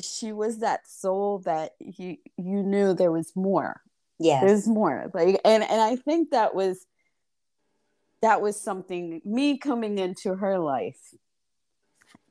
she 0.00 0.32
was 0.32 0.58
that 0.58 0.80
soul 0.88 1.38
that 1.40 1.72
you 1.78 2.16
you 2.36 2.62
knew 2.62 2.94
there 2.94 3.12
was 3.12 3.34
more 3.36 3.80
Yes. 4.24 4.42
there's 4.42 4.66
more 4.66 5.10
like 5.14 5.38
and 5.44 5.62
and 5.62 5.80
i 5.80 5.96
think 5.96 6.30
that 6.30 6.54
was 6.54 6.86
that 8.22 8.40
was 8.40 8.58
something 8.58 9.20
me 9.24 9.58
coming 9.58 9.98
into 9.98 10.34
her 10.34 10.58
life 10.58 11.12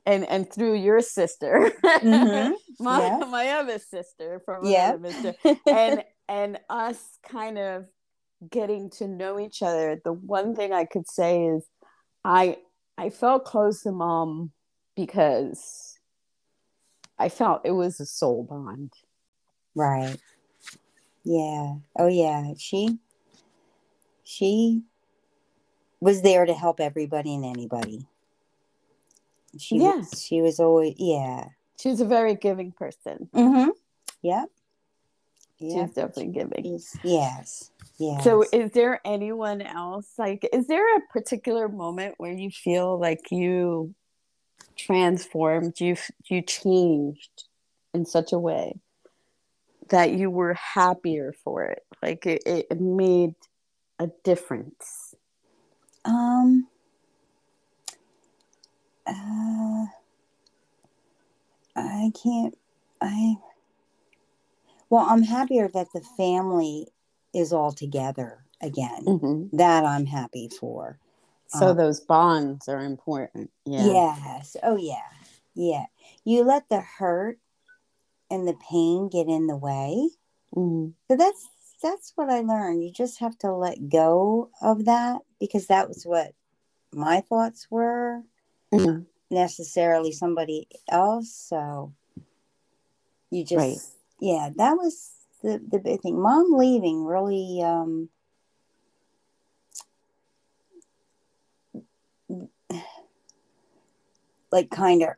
and 0.06 0.26
and 0.28 0.52
through 0.52 0.74
your 0.74 1.02
sister 1.02 1.72
Mhm. 1.86 2.54
my 2.80 3.00
Yeah. 3.06 3.18
my 3.30 3.50
other 3.50 3.78
sister 3.80 4.42
from 4.44 4.66
Yeah. 4.66 4.96
mister 5.00 5.36
and 5.68 6.04
and 6.28 6.60
us 6.70 7.20
kind 7.30 7.58
of 7.60 7.86
getting 8.50 8.90
to 8.90 9.08
know 9.08 9.40
each 9.40 9.62
other 9.62 10.02
the 10.04 10.14
one 10.14 10.56
thing 10.56 10.74
i 10.74 10.84
could 10.86 11.08
say 11.10 11.46
is 11.46 11.64
i 12.26 12.58
i 12.98 13.10
felt 13.10 13.46
close 13.46 13.84
to 13.84 13.92
mom 13.92 14.52
because 14.96 15.98
i 17.20 17.30
felt 17.30 17.62
it 17.66 17.72
was 17.72 18.00
a 18.00 18.06
soul 18.06 18.44
bond 18.44 18.92
Right. 19.76 20.18
Yeah. 21.24 21.76
Oh 21.98 22.08
yeah. 22.08 22.54
She 22.58 23.00
she 24.24 24.82
was 26.00 26.22
there 26.22 26.46
to 26.46 26.54
help 26.54 26.80
everybody 26.80 27.34
and 27.36 27.46
anybody. 27.46 28.06
She 29.58 29.78
Yeah. 29.78 29.98
was 29.98 30.22
she 30.22 30.42
was 30.42 30.60
always 30.60 30.96
yeah. 30.98 31.46
she 31.80 31.90
was 31.90 32.02
a 32.02 32.06
very 32.06 32.36
giving 32.36 32.72
person 32.72 33.30
Mm-hmm. 33.34 33.70
Yep. 34.22 34.50
Yeah. 35.60 35.82
was 35.84 35.92
definitely 35.92 36.28
giving 36.28 36.66
Yes. 36.66 36.98
Yes. 37.04 37.72
Yes. 38.00 38.24
So, 38.24 38.44
is 38.52 38.72
there 38.72 39.00
anyone 39.06 39.62
else? 39.62 40.14
Like, 40.18 40.50
is 40.52 40.68
there 40.68 40.98
a 40.98 41.02
particular 41.12 41.70
moment 41.70 42.16
where 42.18 42.34
you 42.34 42.50
feel 42.50 43.00
like 43.00 43.32
you 43.32 43.94
transformed, 44.76 45.80
you 45.80 45.96
you 46.26 46.42
changed 46.42 47.44
in 47.94 48.06
such 48.06 48.34
a 48.34 48.40
way 48.40 48.80
that 49.90 50.12
you 50.12 50.30
were 50.30 50.54
happier 50.54 51.34
for 51.44 51.64
it? 51.64 51.84
Like, 52.02 52.26
it, 52.26 52.44
it 52.46 52.80
made 52.80 53.36
a 54.00 54.10
difference. 54.24 55.16
um 56.06 56.68
uh, 59.08 59.86
I 61.76 62.12
can't 62.22 62.58
I 63.02 63.36
well, 64.90 65.06
I'm 65.10 65.24
happier 65.24 65.68
that 65.70 65.88
the 65.94 66.02
family 66.18 66.88
is 67.34 67.52
all 67.52 67.72
together 67.72 68.46
again. 68.62 69.06
Mm-hmm. 69.06 69.58
That 69.58 69.86
I'm 69.86 70.06
happy 70.06 70.50
for. 70.50 71.00
So 71.48 71.70
Uh, 71.70 71.74
those 71.74 72.00
bonds 72.00 72.68
are 72.68 72.84
important. 72.84 73.50
Yeah. 73.66 73.88
Yes. 73.88 74.56
Oh 74.62 74.78
yeah. 74.78 75.10
Yeah. 75.56 75.86
You 76.24 76.44
let 76.44 76.70
the 76.70 76.82
hurt 76.82 77.40
and 78.34 78.48
the 78.48 78.56
pain 78.70 79.10
get 79.10 79.28
in 79.28 79.46
the 79.46 79.56
way. 79.56 80.10
Mhm. 80.56 80.94
So 81.08 81.16
that's 81.16 81.48
that's 81.84 82.14
what 82.16 82.30
I 82.30 82.40
learned. 82.40 82.84
You 82.84 82.92
just 82.92 83.20
have 83.20 83.38
to 83.40 83.52
let 83.54 83.90
go 83.90 84.50
of 84.62 84.86
that 84.86 85.22
because 85.40 85.68
that 85.68 85.88
was 85.88 86.06
what 86.06 86.34
my 86.92 87.22
thoughts 87.22 87.70
were, 87.70 88.24
Mhm. 88.72 89.06
necessarily 89.30 90.12
somebody 90.12 90.68
else. 90.90 91.32
So 91.34 91.94
you 93.30 93.44
just 93.44 93.58
Right. 93.58 93.78
yeah, 94.20 94.50
that 94.56 94.74
was 94.78 95.12
the 95.44 95.60
the 95.60 95.80
big 95.80 96.02
thing. 96.02 96.20
Mom 96.20 96.54
leaving 96.54 97.06
really 97.06 97.62
um 97.62 98.10
like 104.52 104.70
kind 104.72 105.04
of 105.04 105.10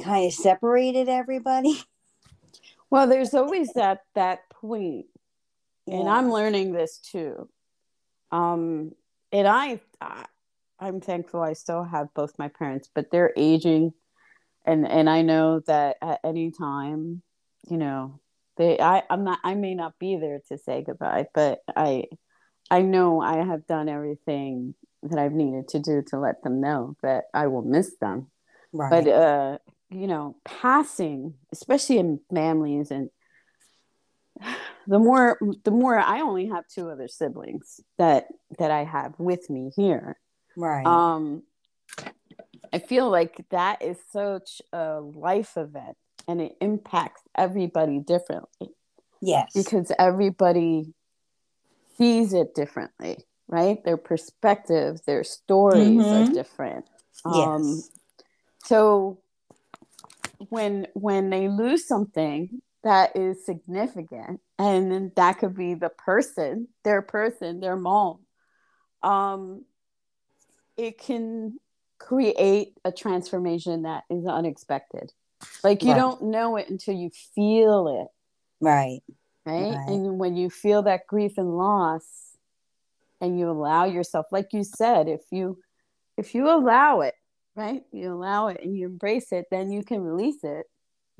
kind 0.00 0.26
of 0.26 0.32
separated 0.32 1.08
everybody. 1.08 1.80
Well, 2.90 3.06
there's 3.06 3.32
always 3.32 3.72
that 3.72 4.00
that 4.14 4.50
point 4.50 5.06
and 5.86 6.08
Yeah. 6.08 6.14
I'm 6.16 6.30
learning 6.30 6.72
this 6.72 6.98
too. 6.98 7.48
Um, 8.30 8.92
and 9.30 9.46
I, 9.46 9.80
I, 10.00 10.26
I'm 10.78 11.00
thankful 11.00 11.40
I 11.42 11.52
still 11.52 11.84
have 11.84 12.12
both 12.14 12.38
my 12.38 12.48
parents, 12.48 12.88
but 12.94 13.10
they're 13.10 13.32
aging, 13.36 13.92
and 14.64 14.86
and 14.86 15.08
I 15.08 15.22
know 15.22 15.60
that 15.60 15.96
at 16.02 16.20
any 16.24 16.50
time, 16.50 17.22
you 17.68 17.76
know, 17.76 18.20
they, 18.56 18.78
I, 18.78 19.02
I'm 19.10 19.24
not, 19.24 19.38
I 19.44 19.54
may 19.54 19.74
not 19.74 19.98
be 19.98 20.16
there 20.16 20.40
to 20.48 20.58
say 20.58 20.82
goodbye, 20.82 21.26
but 21.34 21.60
I, 21.76 22.04
I 22.70 22.82
know 22.82 23.20
I 23.20 23.44
have 23.44 23.66
done 23.66 23.88
everything 23.88 24.74
that 25.02 25.18
I've 25.18 25.32
needed 25.32 25.68
to 25.68 25.78
do 25.80 26.02
to 26.08 26.18
let 26.18 26.42
them 26.42 26.60
know 26.60 26.96
that 27.02 27.24
I 27.34 27.48
will 27.48 27.62
miss 27.62 27.96
them. 28.00 28.28
right. 28.72 29.04
But 29.04 29.08
uh, 29.08 29.58
you 29.92 30.06
know, 30.06 30.36
passing, 30.44 31.34
especially 31.52 31.98
in 31.98 32.20
families 32.34 32.90
and 32.90 33.10
the 34.86 34.98
more 34.98 35.38
the 35.64 35.70
more 35.70 35.98
I 35.98 36.20
only 36.20 36.46
have 36.48 36.64
two 36.66 36.90
other 36.90 37.08
siblings 37.08 37.80
that 37.98 38.26
that 38.58 38.70
I 38.70 38.84
have 38.84 39.14
with 39.18 39.48
me 39.50 39.70
here. 39.76 40.18
right. 40.56 40.86
Um 40.86 41.42
I 42.72 42.78
feel 42.78 43.10
like 43.10 43.44
that 43.50 43.82
is 43.82 43.98
such 44.10 44.62
a 44.72 45.00
life 45.00 45.56
event 45.56 45.96
and 46.26 46.40
it 46.40 46.56
impacts 46.60 47.22
everybody 47.36 47.98
differently 48.00 48.70
yes. 49.20 49.52
because 49.54 49.92
everybody 49.98 50.94
sees 51.98 52.32
it 52.32 52.54
differently, 52.54 53.18
right? 53.46 53.84
Their 53.84 53.98
perspectives, 53.98 55.02
their 55.02 55.22
stories 55.24 55.98
Mhm. 55.98 56.30
are 56.30 56.32
different. 56.32 56.86
Um 57.24 57.62
Yes. 57.62 57.90
so 58.64 59.21
when 60.50 60.86
when 60.94 61.30
they 61.30 61.48
lose 61.48 61.86
something 61.86 62.60
that 62.84 63.16
is 63.16 63.44
significant 63.46 64.40
and 64.58 64.90
then 64.90 65.12
that 65.16 65.38
could 65.38 65.56
be 65.56 65.74
the 65.74 65.88
person 65.88 66.68
their 66.84 67.02
person 67.02 67.60
their 67.60 67.76
mom 67.76 68.18
um 69.02 69.64
it 70.76 70.98
can 70.98 71.58
create 71.98 72.76
a 72.84 72.92
transformation 72.92 73.82
that 73.82 74.04
is 74.10 74.26
unexpected. 74.26 75.12
Like 75.62 75.82
you 75.82 75.90
Right. 75.90 75.96
don't 75.96 76.22
know 76.24 76.56
it 76.56 76.68
until 76.68 76.94
you 76.94 77.10
feel 77.34 78.02
it, 78.02 78.08
Right. 78.64 79.00
right? 79.46 79.70
Right. 79.70 79.88
And 79.88 80.18
when 80.18 80.36
you 80.36 80.50
feel 80.50 80.82
that 80.82 81.06
grief 81.06 81.32
and 81.36 81.56
loss 81.56 82.36
and 83.20 83.38
you 83.38 83.48
allow 83.50 83.84
yourself 83.84 84.26
like 84.32 84.48
you 84.52 84.64
said, 84.64 85.08
if 85.08 85.20
you 85.30 85.58
if 86.16 86.34
you 86.34 86.48
allow 86.48 87.00
it, 87.00 87.14
right? 87.54 87.82
You 87.92 88.12
allow 88.12 88.48
it 88.48 88.60
and 88.62 88.76
you 88.76 88.86
embrace 88.86 89.32
it, 89.32 89.46
then 89.50 89.70
you 89.70 89.82
can 89.82 90.00
release 90.02 90.42
it. 90.44 90.66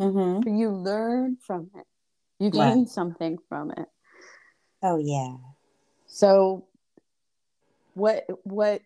Mm-hmm. 0.00 0.56
You 0.56 0.70
learn 0.70 1.36
from 1.40 1.70
it. 1.76 1.86
You 2.38 2.50
gain 2.50 2.86
something 2.86 3.38
from 3.48 3.70
it. 3.72 3.86
Oh 4.82 4.96
yeah. 4.98 5.36
So 6.06 6.66
what 7.94 8.24
what 8.44 8.82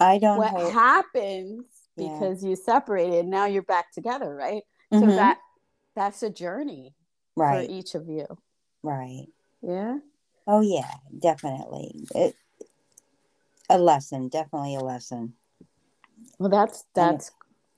I 0.00 0.18
don't 0.18 0.38
what 0.38 0.50
hold. 0.50 0.72
happens 0.72 1.64
Yeah. 1.96 2.08
because 2.08 2.42
you 2.42 2.56
separated 2.56 3.26
now 3.26 3.44
you're 3.44 3.62
back 3.62 3.92
together 3.92 4.34
right 4.34 4.62
Mhm. 4.92 5.00
so 5.00 5.06
that 5.06 5.38
that's 5.94 6.22
a 6.22 6.30
journey 6.30 6.94
right. 7.36 7.66
for 7.68 7.72
each 7.72 7.94
of 7.94 8.08
you 8.08 8.26
Right. 8.82 9.26
yeah 9.62 9.98
Oh 10.46 10.62
yeah. 10.62 10.90
Definitely. 11.16 12.06
It, 12.14 12.34
a 13.68 13.78
lesson. 13.78 14.28
Definitely 14.28 14.74
a 14.74 14.80
lesson. 14.80 15.34
Well 16.38 16.50
that's 16.50 16.84
that's 16.94 17.30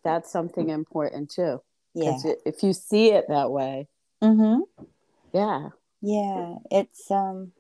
that's 0.05 0.31
something 0.31 0.71
important 0.71 1.31
too 1.31 1.61
Yeah. 1.95 2.19
if 2.47 2.63
you 2.63 2.73
see 2.73 3.11
it 3.13 3.27
that 3.29 3.51
way 3.51 3.89
Mm-hmm. 4.23 4.61
yeah 5.33 5.69
Yeah. 6.01 6.55
It's 6.71 7.11
um. 7.11 7.53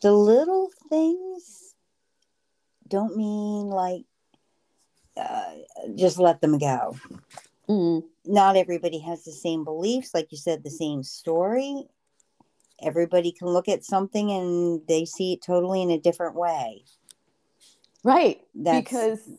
The 0.00 0.12
little 0.12 0.70
things 0.88 1.74
don't 2.86 3.16
mean 3.16 3.66
like 3.66 4.04
uh, 5.16 5.54
just 5.96 6.18
let 6.18 6.40
them 6.40 6.56
go. 6.58 6.96
Mm, 7.68 8.04
not 8.24 8.56
everybody 8.56 9.00
has 9.00 9.24
the 9.24 9.32
same 9.32 9.64
beliefs 9.64 10.14
like 10.14 10.28
you 10.30 10.38
said 10.38 10.62
the 10.62 10.70
same 10.70 11.02
story 11.02 11.84
everybody 12.80 13.30
can 13.32 13.48
look 13.48 13.68
at 13.68 13.84
something 13.84 14.30
and 14.30 14.80
they 14.88 15.04
see 15.04 15.34
it 15.34 15.42
totally 15.42 15.82
in 15.82 15.90
a 15.90 15.98
different 15.98 16.34
way 16.34 16.84
right 18.04 18.40
That's- 18.54 18.84
because 18.84 19.30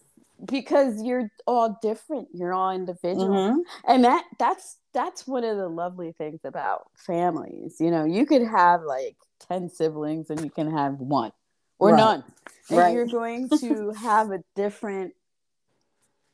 because 0.45 1.01
you're 1.03 1.29
all 1.45 1.77
different 1.81 2.29
you're 2.33 2.53
all 2.53 2.71
individual 2.71 3.27
Mhm. 3.27 3.57
and 3.85 4.03
that 4.05 4.23
that's 4.37 4.77
that's 4.93 5.27
one 5.27 5.43
of 5.43 5.57
the 5.57 5.67
lovely 5.67 6.13
things 6.13 6.39
about 6.45 6.87
families 6.95 7.77
you 7.79 7.91
know 7.91 8.05
you 8.05 8.25
could 8.25 8.43
have 8.43 8.81
like 8.83 9.17
10 9.49 9.69
siblings 9.69 10.29
and 10.29 10.41
you 10.41 10.49
can 10.49 10.71
have 10.71 10.93
one 10.99 11.31
or 11.77 11.89
Right. 11.91 11.97
none 11.97 12.23
and 12.69 12.77
Right. 12.77 12.93
you're 12.93 13.05
going 13.05 13.49
to 13.59 13.91
have 13.97 14.31
a 14.31 14.41
different 14.55 15.13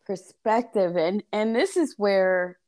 perspective 0.05 0.95
and 0.95 1.23
and 1.31 1.55
this 1.55 1.75
is 1.77 1.95
where 1.97 2.59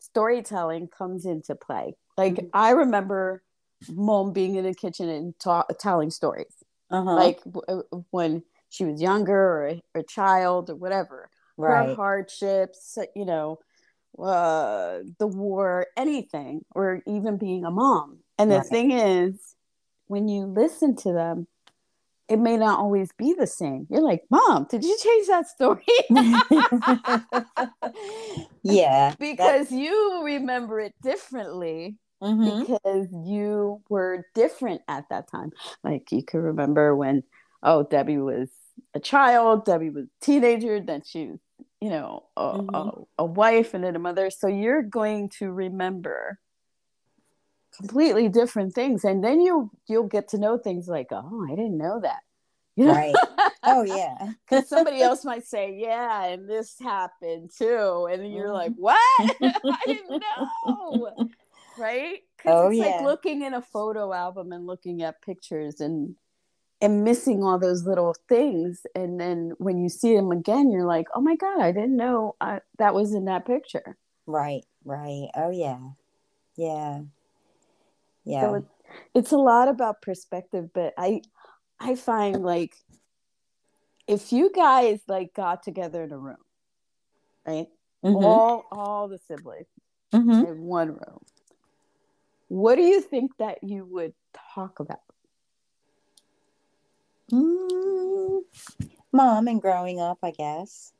storytelling 0.00 0.86
comes 0.86 1.26
into 1.26 1.54
play 1.56 1.94
like 2.16 2.34
Mhm. 2.36 2.50
i 2.54 2.70
remember 2.70 3.42
mom 3.90 4.32
being 4.32 4.54
in 4.54 4.64
the 4.64 4.74
kitchen 4.74 5.08
and 5.08 5.38
ta- 5.40 5.66
telling 5.80 6.10
stories 6.10 6.54
uh-huh. 6.90 7.14
like 7.16 7.42
w- 7.44 7.82
when 8.10 8.42
she 8.74 8.84
was 8.84 9.00
younger 9.00 9.34
or 9.34 9.66
a, 9.68 9.82
a 9.94 10.02
child 10.02 10.70
or 10.70 10.76
whatever 10.76 11.28
her 11.64 11.74
right 11.74 11.84
hardships, 11.84 12.98
you 13.14 13.24
know, 13.24 13.58
uh, 14.18 14.98
the 15.18 15.26
war, 15.26 15.86
anything, 15.96 16.62
or 16.74 17.00
even 17.06 17.38
being 17.38 17.64
a 17.64 17.70
mom. 17.70 18.18
And 18.38 18.50
the 18.50 18.58
Right. 18.58 18.60
thing 18.60 18.90
is, 18.92 19.54
when 20.08 20.28
you 20.28 20.46
listen 20.46 20.96
to 20.96 21.12
them, 21.12 21.46
it 22.28 22.38
may 22.38 22.56
not 22.56 22.78
always 22.78 23.10
be 23.18 23.34
the 23.34 23.46
same. 23.46 23.86
You're 23.90 24.02
like, 24.02 24.22
Mom, 24.30 24.66
did 24.70 24.84
you 24.84 24.96
change 25.02 25.26
that 25.28 25.46
story? 25.48 25.84
yeah 28.62 29.14
because 29.18 29.70
you 29.70 30.22
remember 30.24 30.80
it 30.80 30.94
differently 31.02 31.96
hmm 32.20 32.62
because 32.64 33.08
you 33.26 33.82
were 33.88 34.24
different 34.34 34.80
at 34.88 35.04
that 35.10 35.30
time. 35.30 35.50
Like 35.82 36.10
you 36.12 36.22
could 36.22 36.38
remember 36.38 36.96
when, 36.96 37.22
oh, 37.62 37.82
Debbie 37.84 38.18
was 38.18 38.48
a 38.94 39.00
child, 39.00 39.64
Debbie 39.64 39.90
was 39.90 40.04
a 40.06 40.24
teenager, 40.24 40.80
then 40.80 41.02
she 41.04 41.26
was, 41.28 41.38
you 41.80 41.90
know, 41.90 42.24
a, 42.36 42.58
a, 42.74 42.80
Mhm. 42.80 43.06
a 43.18 43.24
wife 43.24 43.74
and 43.74 43.84
then 43.84 43.96
a 43.96 43.98
mother. 43.98 44.30
So 44.30 44.46
you're 44.48 44.82
going 44.82 45.30
to 45.38 45.50
remember 45.50 46.38
completely 47.76 48.28
different 48.28 48.74
things, 48.74 49.04
and 49.04 49.22
then 49.24 49.40
you 49.40 49.70
you'll 49.88 50.06
get 50.08 50.28
to 50.28 50.38
know 50.38 50.58
things 50.58 50.86
like, 50.88 51.08
oh, 51.10 51.46
I 51.50 51.54
didn't 51.56 51.78
know 51.78 52.00
that. 52.02 52.20
You 52.76 52.86
know, 52.86 52.94
right 52.94 53.16
oh 53.62 53.82
yeah 53.84 54.32
because 54.50 54.68
somebody 54.68 55.00
else 55.00 55.24
might 55.24 55.46
say, 55.46 55.76
yeah, 55.78 56.24
and 56.24 56.48
this 56.50 56.76
happened 56.80 57.50
too, 57.56 58.08
and 58.10 58.32
you're 58.32 58.52
like, 58.52 58.72
what? 58.74 58.98
I 59.70 59.76
didn't 59.86 60.20
know, 60.20 61.08
right? 61.76 62.18
Because 62.36 62.56
Oh, 62.56 62.68
it's 62.70 62.78
yeah. 62.78 62.96
like 62.96 63.00
looking 63.00 63.42
in 63.42 63.54
a 63.54 63.62
photo 63.62 64.12
album 64.12 64.50
and 64.52 64.66
looking 64.66 65.02
at 65.02 65.22
pictures 65.22 65.80
and 65.80 66.16
and 66.84 67.04
missing 67.04 67.42
all 67.44 67.58
those 67.58 67.84
little 67.86 68.14
things, 68.28 68.86
and 68.94 69.20
then 69.20 69.52
when 69.58 69.78
you 69.78 69.88
see 69.88 70.14
them 70.14 70.30
again, 70.32 70.70
you're 70.70 70.86
like, 70.86 71.08
oh 71.14 71.22
my 71.22 71.36
god, 71.36 71.60
I 71.60 71.72
didn't 71.72 71.96
know 71.96 72.36
I, 72.40 72.60
that 72.78 72.94
was 72.94 73.14
in 73.14 73.26
that 73.26 73.46
picture. 73.46 73.96
right 74.26 74.64
right 74.84 75.28
oh 75.36 75.50
yeah 75.50 75.78
yeah 76.56 77.00
yeah 78.24 78.40
So 78.42 78.54
it, 78.56 78.64
it's 79.14 79.32
a 79.32 79.38
lot 79.38 79.68
about 79.68 80.02
perspective, 80.02 80.70
but 80.74 80.94
I 80.98 81.22
I 81.80 81.94
find 81.96 82.42
like 82.42 82.74
if 84.06 84.32
you 84.32 84.50
guys 84.54 85.00
like 85.08 85.34
got 85.34 85.62
together 85.62 86.04
in 86.04 86.12
a 86.12 86.18
room, 86.18 86.44
right? 87.46 87.68
Mhm. 88.04 88.24
All 88.24 88.64
all 88.72 89.08
the 89.08 89.18
siblings 89.28 89.66
Mhm. 90.14 90.48
in 90.48 90.62
one 90.62 90.88
room. 90.88 91.20
What 92.48 92.76
do 92.76 92.82
you 92.82 93.00
think 93.00 93.32
that 93.38 93.64
you 93.64 93.86
would 93.86 94.14
talk 94.54 94.80
about? 94.80 95.03
Mm, 97.34 98.42
mom 99.12 99.48
and 99.48 99.60
growing 99.60 100.00
up 100.00 100.18
i 100.22 100.30
guess 100.30 100.92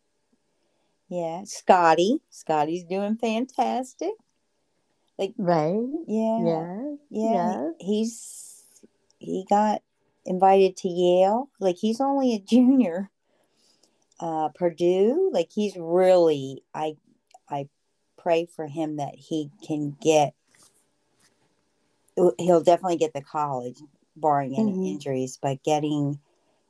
yeah 1.08 1.42
scotty 1.44 2.20
scotty's 2.30 2.82
doing 2.84 3.16
fantastic 3.16 4.12
Like 5.18 5.34
Right? 5.38 5.86
yeah 6.06 6.38
Yeah. 6.40 6.66
Yeah, 7.10 7.70
he- 7.78 7.86
he's 7.86 8.64
he 9.18 9.46
got 9.48 9.82
invited 10.26 10.76
to 10.78 10.88
Yale. 10.88 11.48
Like 11.60 11.76
he's 11.76 12.00
only 12.00 12.34
a 12.34 12.38
junior. 12.54 13.10
Uh, 14.18 14.48
Purdue, 14.48 15.30
like 15.32 15.50
he's 15.54 15.76
really. 15.76 16.64
I 16.74 16.96
I 17.48 17.68
pray 18.16 18.46
for 18.46 18.66
him 18.66 18.96
that 18.96 19.14
he 19.14 19.50
can 19.64 19.96
get. 20.00 20.34
He'll 22.38 22.62
definitely 22.62 22.96
get 22.96 23.12
the 23.12 23.22
college, 23.22 23.78
barring 24.16 24.56
any 24.56 24.72
Mhm. 24.72 24.86
injuries. 24.94 25.38
But 25.40 25.62
getting 25.62 26.18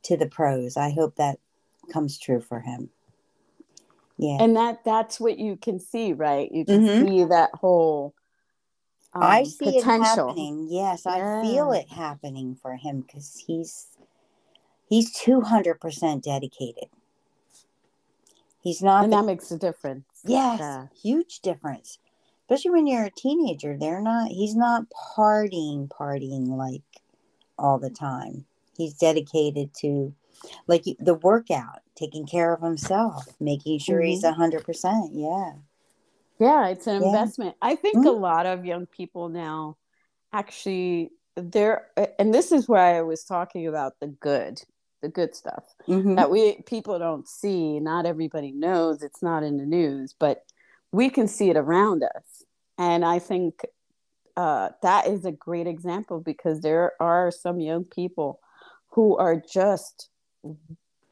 to 0.05 0.17
the 0.17 0.27
pros, 0.27 0.77
I 0.77 0.91
hope 0.91 1.15
that 1.17 1.39
comes 1.91 2.17
true 2.17 2.41
for 2.41 2.59
him. 2.61 2.89
Yeah, 4.17 4.37
And 4.39 4.55
that 4.55 4.83
that's 4.85 5.19
what 5.19 5.37
you 5.37 5.57
can 5.57 5.79
see, 5.79 6.13
right? 6.13 6.49
You 6.51 6.63
can 6.65 6.81
Mhm. 6.81 7.07
see 7.07 7.23
that 7.25 7.51
whole 7.53 8.13
um, 9.13 9.23
I 9.23 9.43
see 9.43 9.77
it 9.77 9.83
happening. 9.83 10.67
Yes, 10.69 11.05
I 11.05 11.19
feel 11.41 11.71
it 11.71 11.89
happening 11.89 12.55
for 12.55 12.75
him 12.75 13.01
because 13.01 13.43
he's 13.47 13.87
he's 14.87 15.11
two 15.13 15.41
hundred 15.41 15.79
percent 15.79 16.23
dedicated. 16.23 16.89
He's 18.61 18.81
not. 18.81 19.03
and 19.03 19.13
the- 19.13 19.17
that 19.17 19.25
makes 19.25 19.51
a 19.51 19.57
difference. 19.57 20.05
yes, 20.25 20.59
Yeah. 20.59 20.87
huge 21.01 21.39
difference. 21.41 21.99
Especially 22.41 22.71
when 22.71 22.87
you're 22.87 23.05
a 23.05 23.11
teenager, 23.11 23.77
they're 23.77 24.01
not. 24.01 24.29
He's 24.29 24.55
not 24.55 24.85
partying, 25.17 25.87
partying 25.87 26.47
like 26.49 26.83
all 27.57 27.79
the 27.79 27.89
time. 27.89 28.45
He's 28.77 28.93
dedicated 28.93 29.73
to, 29.81 30.13
like 30.67 30.83
the 30.99 31.15
workout, 31.15 31.81
taking 31.95 32.25
care 32.25 32.53
of 32.53 32.61
himself, 32.61 33.27
making 33.39 33.79
sure 33.79 34.01
he's 34.01 34.23
Mm-hmm. 34.23 34.33
a 34.33 34.33
hundred 34.33 34.63
percent. 34.65 35.11
Yeah. 35.13 35.53
Yeah, 36.39 36.67
it's 36.67 36.87
an 36.87 37.01
Yeah. 37.01 37.07
investment. 37.07 37.55
I 37.61 37.75
think 37.75 38.05
a 38.05 38.09
lot 38.11 38.45
of 38.45 38.65
young 38.65 38.85
people 38.87 39.29
now 39.29 39.77
actually 40.33 41.11
they're 41.37 41.87
and 42.19 42.33
this 42.33 42.51
is 42.51 42.67
why 42.67 42.97
I 42.97 43.01
was 43.01 43.23
talking 43.23 43.67
about 43.67 43.93
the 43.99 44.07
good, 44.07 44.61
the 45.01 45.09
good 45.09 45.35
stuff 45.35 45.63
Mm-hmm. 45.87 46.15
that 46.15 46.29
we 46.31 46.61
people 46.65 46.97
don't 46.99 47.27
see, 47.27 47.79
not 47.79 48.05
everybody 48.05 48.51
knows, 48.51 49.01
it's 49.03 49.21
not 49.21 49.43
in 49.43 49.57
the 49.57 49.65
news, 49.65 50.13
but 50.19 50.43
we 50.91 51.09
can 51.09 51.27
see 51.27 51.49
it 51.49 51.57
around 51.57 52.03
us. 52.03 52.43
And 52.77 53.05
I 53.05 53.19
think 53.19 53.61
uh, 54.37 54.69
that 54.81 55.07
is 55.07 55.25
a 55.25 55.31
great 55.31 55.67
example 55.67 56.19
because 56.19 56.61
there 56.61 56.93
are 56.99 57.31
some 57.31 57.59
young 57.59 57.85
people 57.85 58.39
who 58.95 59.15
are 59.17 59.35
just 59.35 60.09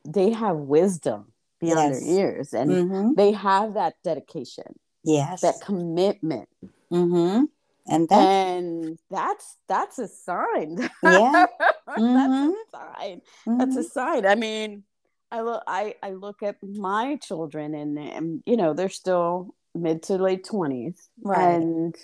they 0.06 0.32
have 0.32 0.58
wisdom 0.58 1.32
beyond 1.60 1.94
Yes. 1.94 2.00
their 2.02 2.10
years 2.16 2.54
and 2.54 2.70
Mm-hmm. 2.72 3.14
they 3.16 3.32
have 3.32 3.74
that 3.76 3.96
dedication 4.04 4.74
Yes. 5.04 5.42
that 5.42 5.56
commitment 5.62 6.50
Mm-hmm. 6.92 7.46
And 7.88 8.08
that, 8.10 8.22
and 8.30 8.98
that's 9.10 9.58
that's 9.68 10.00
a 10.00 10.08
sign 10.08 10.78
Yeah. 11.04 11.46
that's 11.86 12.00
Mhm. 12.00 12.54
a 12.54 12.78
sign 12.78 13.22
that's 13.46 13.76
a 13.76 13.84
sign 13.84 14.26
i 14.26 14.36
mean 14.36 14.84
I 15.32 15.42
look 15.42 15.64
I 15.66 15.96
I 16.04 16.12
look 16.12 16.44
at 16.44 16.58
my 16.62 17.16
children 17.18 17.74
and 17.74 17.98
and 17.98 18.44
you 18.46 18.56
know 18.56 18.74
they're 18.76 18.88
still 19.04 19.56
mid 19.74 20.04
to 20.04 20.18
late 20.22 20.44
twenties, 20.46 21.10
Right. 21.24 21.58
and 21.58 21.96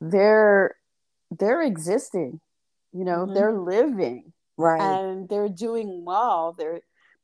they're 0.00 0.74
they're 1.30 1.62
existing. 1.62 2.40
You 2.92 3.04
know, 3.04 3.26
Mhm. 3.26 3.34
they're 3.34 3.52
living 3.58 4.32
Right. 4.58 4.80
and 4.80 5.28
they're 5.28 5.48
doing 5.48 6.04
well. 6.04 6.54
They're 6.58 6.80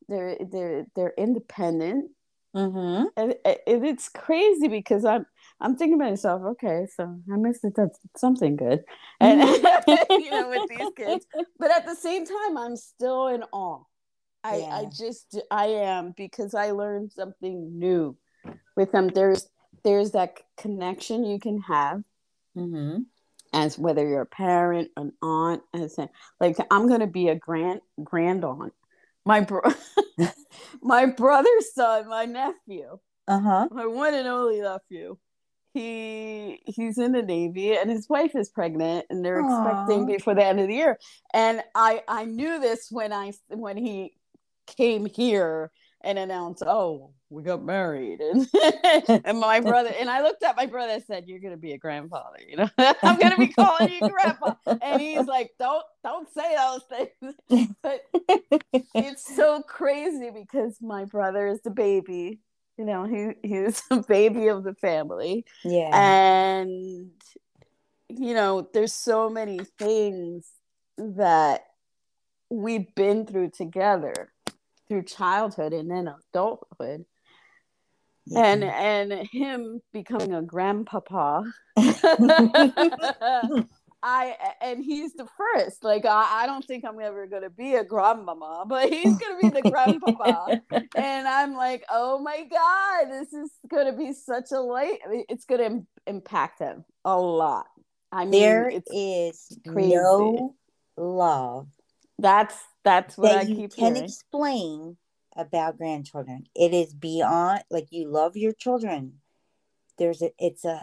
they're 0.09 0.37
they're 0.41 0.87
they're 0.95 1.15
independent, 1.19 2.13
mm-hmm. 2.55 3.07
and, 3.17 3.35
and 3.45 3.85
it's 3.85 4.09
crazy 4.09 4.69
because 4.69 5.05
I'm 5.05 5.27
I'm 5.61 5.77
thinking 5.77 5.99
to 5.99 6.05
myself, 6.05 6.43
okay, 6.53 6.87
so 6.95 7.05
I 7.05 7.37
must 7.37 7.63
have 7.65 7.75
done 7.75 7.91
something 8.17 8.55
good, 8.55 8.85
and 9.21 9.41
you 10.11 10.31
know, 10.31 10.49
with 10.49 10.69
these 10.69 10.89
kids. 10.97 11.27
But 11.59 11.73
at 11.73 11.87
the 11.87 11.97
same 11.97 12.25
time, 12.25 12.57
I'm 12.57 12.77
still 12.77 13.27
in 13.27 13.43
awe. 13.53 13.83
I 14.45 14.57
I 14.71 14.85
just 14.85 15.39
I 15.51 15.67
am 15.67 16.15
because 16.17 16.55
I 16.55 16.71
learned 16.71 17.13
something 17.13 17.79
new 17.79 18.17
with 18.77 18.93
them. 18.93 19.09
There's 19.09 19.49
there's 19.83 20.13
that 20.13 20.39
connection 20.57 21.25
you 21.25 21.41
can 21.41 21.61
have 21.63 22.05
Mm-hmm. 22.57 23.03
As 23.55 23.79
whether 23.79 24.07
you're 24.07 24.23
a 24.23 24.27
parent, 24.27 24.91
an 24.97 25.13
aunt, 25.23 25.63
as 25.73 25.97
a, 25.99 26.11
like 26.41 26.57
I'm 26.71 26.89
gonna 26.89 27.07
be 27.07 27.29
a 27.29 27.37
grand 27.37 27.81
grand 28.03 28.45
aunt. 28.45 28.75
My 29.25 29.41
bro, 29.41 29.63
my 30.83 31.07
brother's 31.07 31.73
son, 31.75 32.09
my 32.09 32.27
nephew, 32.27 32.99
Uh-huh. 33.29 33.69
my 33.71 33.87
one 33.87 34.13
and 34.15 34.29
only 34.29 34.61
nephew. 34.61 35.17
He 35.73 36.61
he's 36.67 36.99
in 36.99 37.13
the 37.13 37.23
Navy 37.23 37.77
and 37.77 37.91
his 37.91 38.09
wife 38.09 38.37
is 38.37 38.49
pregnant 38.49 39.07
and 39.11 39.25
they're 39.25 39.41
expecting 39.41 40.07
before 40.07 40.35
the 40.35 40.45
end 40.45 40.61
of 40.61 40.69
the 40.69 40.75
year. 40.75 40.99
And 41.33 41.63
I 41.75 42.03
I 42.07 42.27
knew 42.27 42.61
this 42.61 42.89
when 42.91 43.13
I 43.13 43.33
when 43.49 43.77
he 43.77 44.15
came 44.67 45.07
here 45.07 45.71
and 46.05 46.19
announced, 46.19 46.63
"Oh, 46.67 47.11
we 47.31 47.43
got 47.43 47.65
married," 47.65 48.21
and 48.21 48.47
and 49.25 49.39
my 49.41 49.61
brother 49.61 49.93
and 49.99 50.09
I 50.11 50.23
looked 50.23 50.43
at 50.43 50.57
my 50.57 50.67
brother 50.67 50.93
and 50.93 51.03
said, 51.05 51.27
"You're 51.27 51.41
gonna 51.41 51.57
be 51.57 51.73
a 51.73 51.79
grandfather, 51.79 52.39
you 52.47 52.57
know. 52.57 52.69
I'm 52.79 53.19
gonna 53.19 53.39
be 53.39 53.49
calling 53.49 53.91
you 53.91 54.09
grandpa." 54.09 54.55
And 54.81 55.01
he's 55.01 55.27
like, 55.27 55.53
"Don't 55.59 55.85
don't 56.03 56.29
say 56.33 56.55
those 56.57 56.83
things." 56.85 57.69
But 57.83 58.03
it's 58.95 59.35
so 59.37 59.63
crazy 59.63 60.31
because 60.31 60.77
my 60.81 61.05
brother 61.05 61.47
is 61.47 61.61
the 61.63 61.71
baby. 61.71 62.41
You 62.79 62.85
know, 62.85 63.05
he 63.05 63.33
he's 63.47 63.81
the 63.89 64.03
baby 64.07 64.49
of 64.49 64.65
the 64.65 64.75
family, 64.75 65.45
Yeah. 65.65 65.91
and 65.97 67.11
you 68.09 68.35
know, 68.35 68.69
there's 68.73 68.93
so 68.93 69.31
many 69.31 69.59
things 69.79 70.49
that 70.99 71.63
we've 72.51 72.95
been 72.95 73.27
through 73.27 73.51
together 73.51 74.33
through 74.95 75.03
childhood 75.03 75.73
and 75.73 75.91
then 75.91 76.09
adulthood 76.33 77.05
and 78.35 78.63
and 78.63 79.13
him 79.33 79.83
becoming 79.93 80.33
a 80.33 80.43
grandpapa 80.43 81.43
I 84.07 84.37
and 84.61 84.85
he's 84.85 85.15
the 85.15 85.27
first. 85.37 85.83
Like 85.83 86.05
I, 86.05 86.43
I 86.43 86.47
don't 86.47 86.65
think 86.65 86.85
I'm 86.85 87.01
ever 87.01 87.27
gonna 87.27 87.49
be 87.49 87.75
a 87.75 87.83
grandmama, 87.83 88.65
but 88.69 88.91
he's 88.91 89.17
gonna 89.17 89.39
be 89.39 89.49
the 89.49 89.69
grandpapa. 89.69 90.61
And 90.95 91.27
I'm 91.27 91.55
like, 91.55 91.85
oh 91.91 92.19
my 92.19 92.45
god, 92.45 93.11
this 93.11 93.33
is 93.33 93.51
gonna 93.67 93.97
be 93.97 94.13
such 94.13 94.53
a 94.53 94.61
light. 94.61 94.99
It's 95.31 95.47
gonna 95.47 95.63
im- 95.65 95.87
impact 96.07 96.59
him 96.61 96.85
a 97.05 97.19
lot. 97.19 97.67
I 98.13 98.27
mean, 98.27 98.33
there 98.33 98.69
it's 98.69 98.91
is 98.93 99.59
crazy. 99.67 99.91
no 99.91 100.55
love 100.99 101.67
that's 102.19 102.57
that's 102.85 103.17
what 103.19 103.31
that 103.31 103.39
I 103.49 103.53
you 103.53 103.69
can 103.69 103.95
hearing. 103.95 104.05
explain 104.05 104.97
about 105.37 105.79
grandchildren. 105.79 106.47
It 106.55 106.73
is 106.75 106.95
beyond 106.95 107.65
like 107.71 107.89
you 107.91 108.09
love 108.09 108.37
your 108.37 108.53
children. 108.53 109.21
There's 109.99 110.23
a 110.23 110.31
it's 110.39 110.65
a 110.65 110.81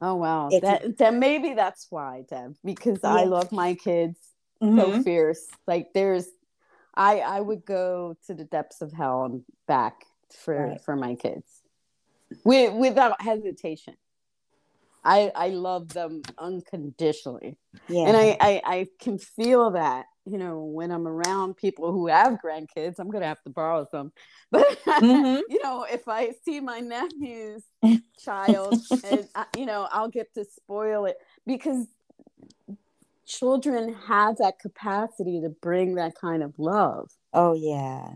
Oh 0.00 0.16
wow, 0.16 0.50
that 0.62 0.98
then 0.98 1.20
maybe 1.20 1.54
that's 1.54 1.86
why, 1.90 2.24
Deb, 2.28 2.56
because 2.64 3.04
I 3.04 3.24
love 3.24 3.52
my 3.52 3.74
kids 3.74 4.18
Mhm. 4.60 4.98
so 4.98 5.02
fierce. 5.04 5.46
Like 5.66 5.92
there's, 5.94 6.26
I 6.94 7.20
I 7.20 7.40
would 7.40 7.64
go 7.64 8.16
to 8.26 8.34
the 8.34 8.44
depths 8.44 8.82
of 8.82 8.92
hell 8.92 9.24
and 9.24 9.44
back 9.68 10.04
for 10.36 10.56
Right. 10.70 10.80
for 10.80 10.96
my 10.96 11.14
kids, 11.14 11.62
with, 12.44 12.74
without 12.74 13.22
hesitation. 13.22 13.94
I 15.04 15.30
I 15.34 15.48
love 15.50 15.92
them 15.92 16.22
unconditionally, 16.38 17.56
yeah. 17.88 18.08
and 18.08 18.16
I, 18.16 18.36
I 18.40 18.62
I 18.64 18.86
can 19.00 19.18
feel 19.18 19.70
that. 19.72 20.06
You 20.24 20.38
know, 20.38 20.60
when 20.60 20.90
I'm 20.92 21.08
around 21.08 21.56
people 21.56 21.90
who 21.92 22.06
have 22.06 22.38
grandkids, 22.44 22.98
I'm 22.98 23.10
gonna 23.10 23.26
have 23.26 23.42
to 23.42 23.50
borrow 23.50 23.86
some. 23.90 24.12
But 24.50 24.66
Mhm. 24.86 25.42
you 25.48 25.60
know, 25.62 25.84
if 25.90 26.06
I 26.08 26.32
see 26.44 26.60
my 26.60 26.80
nephew's 26.80 27.64
child, 28.24 28.82
and 29.04 29.28
uh, 29.34 29.44
you 29.56 29.66
know, 29.66 29.88
I'll 29.90 30.08
get 30.08 30.32
to 30.34 30.44
spoil 30.44 31.06
it 31.06 31.16
because 31.46 31.86
children 33.26 33.94
have 34.06 34.36
that 34.38 34.58
capacity 34.58 35.40
to 35.40 35.48
bring 35.48 35.94
that 35.96 36.14
kind 36.14 36.42
of 36.42 36.58
love, 36.58 37.10
oh 37.32 37.54
yeah. 37.54 38.08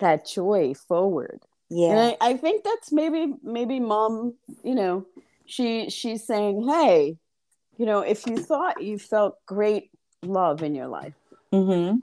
that 0.00 0.26
joy 0.26 0.74
forward. 0.74 1.40
Yeah. 1.68 2.12
I, 2.20 2.30
I 2.30 2.36
think 2.36 2.64
that's 2.64 2.92
maybe 2.92 3.34
maybe 3.42 3.80
mom, 3.80 4.34
you 4.62 4.74
know, 4.74 5.06
she 5.46 5.90
she's 5.90 6.24
saying, 6.24 6.66
hey, 6.68 7.18
you 7.76 7.86
know, 7.86 8.00
if 8.00 8.26
you 8.26 8.36
thought 8.36 8.82
you 8.82 8.98
felt 8.98 9.36
great 9.46 9.90
love 10.22 10.62
in 10.62 10.74
your 10.74 10.86
life, 10.86 11.14
Mm-hmm. 11.52 11.98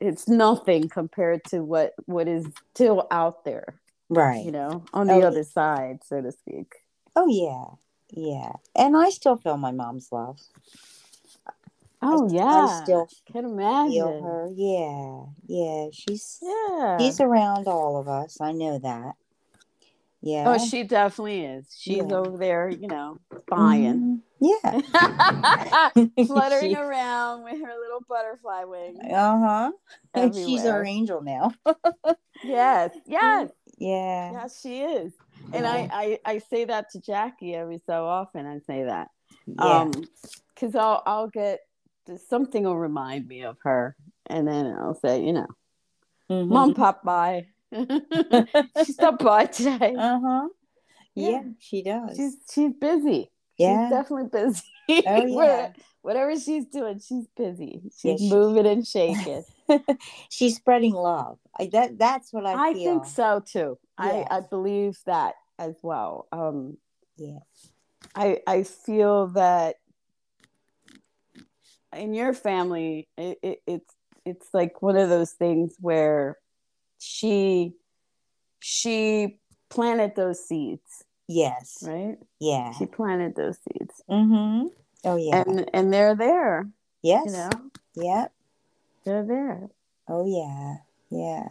it's 0.00 0.28
nothing 0.28 0.88
compared 0.88 1.44
to 1.44 1.60
what 1.60 1.92
what 2.06 2.28
is 2.28 2.46
still 2.74 3.06
out 3.10 3.44
there, 3.44 3.80
Right. 4.08 4.44
you 4.44 4.50
know, 4.52 4.84
on 4.92 5.06
the 5.06 5.14
Oh, 5.14 5.22
other 5.22 5.42
side, 5.44 6.00
so 6.04 6.20
to 6.20 6.32
speak. 6.32 6.74
Oh 7.14 7.26
yeah. 7.28 7.76
Yeah. 8.10 8.52
And 8.74 8.96
I 8.96 9.10
still 9.10 9.36
feel 9.36 9.56
my 9.56 9.72
mom's 9.72 10.08
love. 10.12 10.38
Oh 12.02 12.28
I, 12.28 12.32
yeah, 12.32 12.44
I 12.44 12.82
still 12.84 13.08
can 13.32 13.44
feel 13.44 13.52
imagine. 13.52 14.22
her. 14.22 14.50
Yeah. 14.54 15.22
Yeah. 15.46 15.86
She's 15.92 16.38
Yeah. 16.42 16.98
she's 16.98 17.20
around 17.20 17.66
all 17.66 17.96
of 17.98 18.08
us. 18.08 18.40
I 18.40 18.52
know 18.52 18.78
that. 18.78 19.14
Yeah. 20.26 20.44
Oh, 20.48 20.58
she 20.58 20.82
definitely 20.82 21.44
is. 21.44 21.72
She's 21.78 21.98
Yeah. 21.98 22.16
over 22.16 22.36
there, 22.36 22.68
you 22.68 22.88
know, 22.88 23.18
spying, 23.46 24.22
Mhm. 24.42 24.50
Yeah. 24.64 24.80
fluttering 26.26 26.70
She- 26.72 26.76
around 26.86 27.44
with 27.44 27.60
her 27.60 27.74
little 27.80 28.00
butterfly 28.08 28.64
wings. 28.64 28.98
Uh-huh. 29.08 29.70
And 30.14 30.34
she's 30.34 30.64
our 30.66 30.84
angel 30.84 31.22
now. 31.22 31.52
Yes, 32.44 32.90
yes, 33.06 33.50
Yeah. 33.78 34.32
yes, 34.32 34.60
she 34.60 34.80
is. 34.82 35.12
And 35.52 35.64
Yeah. 35.64 35.72
I, 35.72 36.18
I, 36.26 36.32
I 36.34 36.38
say 36.38 36.64
that 36.66 36.90
to 36.90 37.00
Jackie 37.00 37.54
every 37.54 37.78
so 37.86 38.04
often. 38.04 38.46
I 38.46 38.58
say 38.66 38.84
that, 38.84 39.08
Yeah. 39.46 39.82
um, 39.82 39.92
because 40.54 40.74
I'll, 40.74 41.02
I'll 41.06 41.28
get 41.28 41.60
something 42.28 42.64
will 42.64 42.76
remind 42.78 43.26
me 43.26 43.42
of 43.44 43.56
her, 43.62 43.96
and 44.26 44.46
then 44.46 44.66
I'll 44.66 44.94
say, 44.94 45.24
you 45.24 45.32
know, 45.32 45.46
Mhm. 46.30 46.48
Mom 46.48 46.74
popped 46.74 47.04
by. 47.04 47.46
She 47.72 48.92
stopped 48.92 49.22
by 49.22 49.46
today. 49.46 49.94
Uh-huh. 49.98 50.48
Yeah. 51.14 51.30
Yeah. 51.30 51.42
she 51.58 51.82
does. 51.82 52.16
She's 52.16 52.36
she's 52.52 52.72
busy. 52.74 53.30
yeah. 53.58 53.86
She's 53.88 53.90
definitely 53.96 54.28
busy. 54.32 54.62
Oh, 55.06 55.26
yeah. 55.42 55.72
Whatever 56.02 56.38
she's 56.38 56.66
doing, 56.66 57.00
she's 57.00 57.26
busy. 57.36 57.82
She's 57.98 58.20
she- 58.20 58.30
moving 58.30 58.66
and 58.66 58.86
shaking. 58.86 59.42
She's 60.30 60.54
spreading 60.54 60.92
love. 60.92 61.38
I, 61.58 61.66
that 61.72 61.98
that's 61.98 62.32
what 62.32 62.46
I, 62.46 62.68
I 62.68 62.72
feel. 62.72 62.84
think 63.00 63.06
so 63.06 63.42
too. 63.44 63.78
Yeah. 64.00 64.24
I, 64.30 64.36
I 64.36 64.40
believe 64.48 64.96
that 65.06 65.34
as 65.58 65.74
well. 65.82 66.28
Um, 66.30 66.76
Yeah. 67.16 67.38
I 68.14 68.38
I 68.46 68.62
feel 68.62 69.26
that 69.28 69.76
in 71.92 72.14
your 72.14 72.32
family, 72.32 73.08
it, 73.18 73.38
it, 73.42 73.58
it's 73.66 73.94
it's 74.24 74.46
like 74.54 74.82
one 74.82 74.96
of 74.96 75.08
those 75.08 75.32
things 75.32 75.74
where 75.80 76.36
she 76.98 77.72
she 78.60 79.38
planted 79.70 80.14
those 80.16 80.46
seeds, 80.46 81.04
Yes. 81.28 81.78
right? 81.86 82.16
Yeah. 82.40 82.72
She 82.72 82.86
planted 82.86 83.34
those 83.36 83.58
seeds, 83.58 84.02
Mm-hmm. 84.10 84.68
Oh 85.04 85.16
yeah. 85.16 85.44
and 85.46 85.70
and 85.72 85.92
they're 85.92 86.16
there. 86.16 86.68
yes. 87.02 87.26
You 87.26 87.32
know, 87.32 87.50
Yep. 87.96 88.32
they're 89.04 89.24
there. 89.26 89.68
Oh 90.08 90.24
yeah. 90.26 90.76
Yeah. 91.10 91.48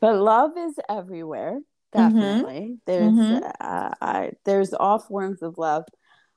But 0.00 0.16
love 0.16 0.52
is 0.56 0.78
everywhere. 0.88 1.60
Mhm. 1.94 2.10
Definitely, 2.12 2.78
there's 2.86 3.12
Mhm. 3.14 3.52
uh, 3.60 3.94
I 4.00 4.32
there's 4.44 4.72
all 4.72 4.98
forms 4.98 5.42
of 5.42 5.58
love. 5.58 5.84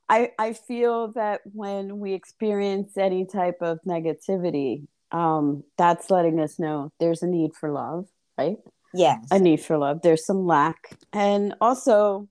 I 0.09 0.31
I 0.39 0.53
feel 0.53 1.09
that 1.13 1.41
when 1.53 1.99
we 1.99 2.13
experience 2.13 2.97
any 2.97 3.25
type 3.25 3.57
of 3.61 3.79
negativity, 3.87 4.87
um, 5.11 5.63
that's 5.77 6.09
letting 6.09 6.39
us 6.39 6.59
know 6.59 6.91
there's 6.99 7.21
a 7.23 7.27
need 7.27 7.53
for 7.53 7.71
love, 7.71 8.07
right? 8.37 8.57
Yes. 8.93 9.27
A 9.31 9.39
need 9.39 9.61
for 9.61 9.77
love. 9.77 10.01
There's 10.03 10.25
some 10.25 10.45
lack, 10.45 10.97
and 11.11 11.55
also 11.61 12.27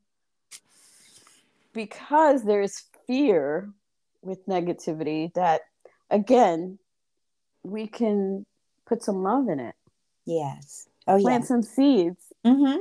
because 1.72 2.44
there's 2.44 2.84
fear 3.06 3.70
with 4.22 4.46
negativity, 4.46 5.32
that 5.34 5.62
again 6.10 6.78
we 7.64 7.86
can 7.86 8.44
put 8.86 9.02
some 9.02 9.22
love 9.22 9.48
in 9.48 9.58
it 9.60 9.74
yes. 10.26 10.88
Oh 11.06 11.16
yeah. 11.16 11.22
plant 11.22 11.44
yeah. 11.44 11.48
some 11.48 11.62
seeds 11.62 12.24
Mm-hmm. 12.44 12.78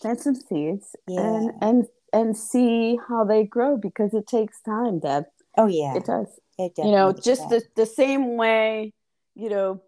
plant 0.00 0.20
some 0.20 0.34
seeds 0.34 0.94
Yeah. 1.08 1.20
and 1.20 1.50
and 1.62 1.84
and 2.12 2.36
see 2.36 2.98
how 3.08 3.24
they 3.24 3.44
grow 3.44 3.76
because 3.76 4.14
it 4.14 4.26
takes 4.26 4.60
time 4.62 5.00
deb 5.00 5.24
Oh 5.56 5.66
yeah. 5.66 5.96
it 5.96 6.04
does 6.04 6.28
It 6.58 6.74
does. 6.76 6.84
you 6.86 6.92
know 6.92 7.12
just 7.12 7.48
does. 7.48 7.62
the, 7.76 7.82
the 7.82 7.86
same 7.86 8.36
way 8.36 8.92
you 9.34 9.48
know 9.50 9.82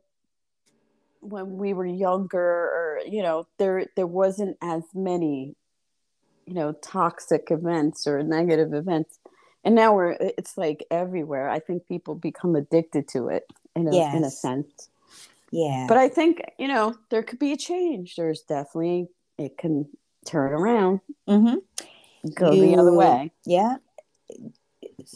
when 1.23 1.57
we 1.57 1.73
were 1.73 1.87
younger 1.87 2.39
or 2.39 3.01
you 3.07 3.23
know 3.23 3.47
there 3.59 3.87
there 3.97 4.07
wasn't 4.07 4.57
as 4.63 4.83
many 4.95 5.55
you 6.47 6.55
know 6.55 6.73
toxic 6.73 7.49
events 7.51 8.07
or 8.07 8.23
negative 8.23 8.75
events 8.75 9.19
and 9.65 9.75
now 9.75 9.95
we're 9.95 10.17
it's 10.21 10.59
like 10.59 10.85
everywhere 10.91 11.49
i 11.49 11.59
think 11.59 11.87
people 11.87 12.15
become 12.15 12.57
addicted 12.57 13.07
to 13.09 13.29
it 13.29 13.45
in 13.75 13.89
a, 13.89 13.95
in 14.17 14.25
a 14.25 14.31
sense 14.31 14.89
yeah. 15.51 15.87
but 15.89 15.97
i 15.97 16.09
think 16.09 16.43
you 16.59 16.69
know 16.69 16.95
there 17.11 17.23
could 17.23 17.39
be 17.39 17.53
a 17.53 17.57
change 17.57 18.17
there's 18.17 18.43
definitely 18.43 19.09
it 19.39 19.57
can 19.57 19.89
turn 20.27 20.53
around 20.53 21.01
mm-hmm. 21.29 21.57
go 22.35 22.51
the 22.51 22.77
other 22.77 22.93
way 22.93 23.33
Yeah. 23.45 23.77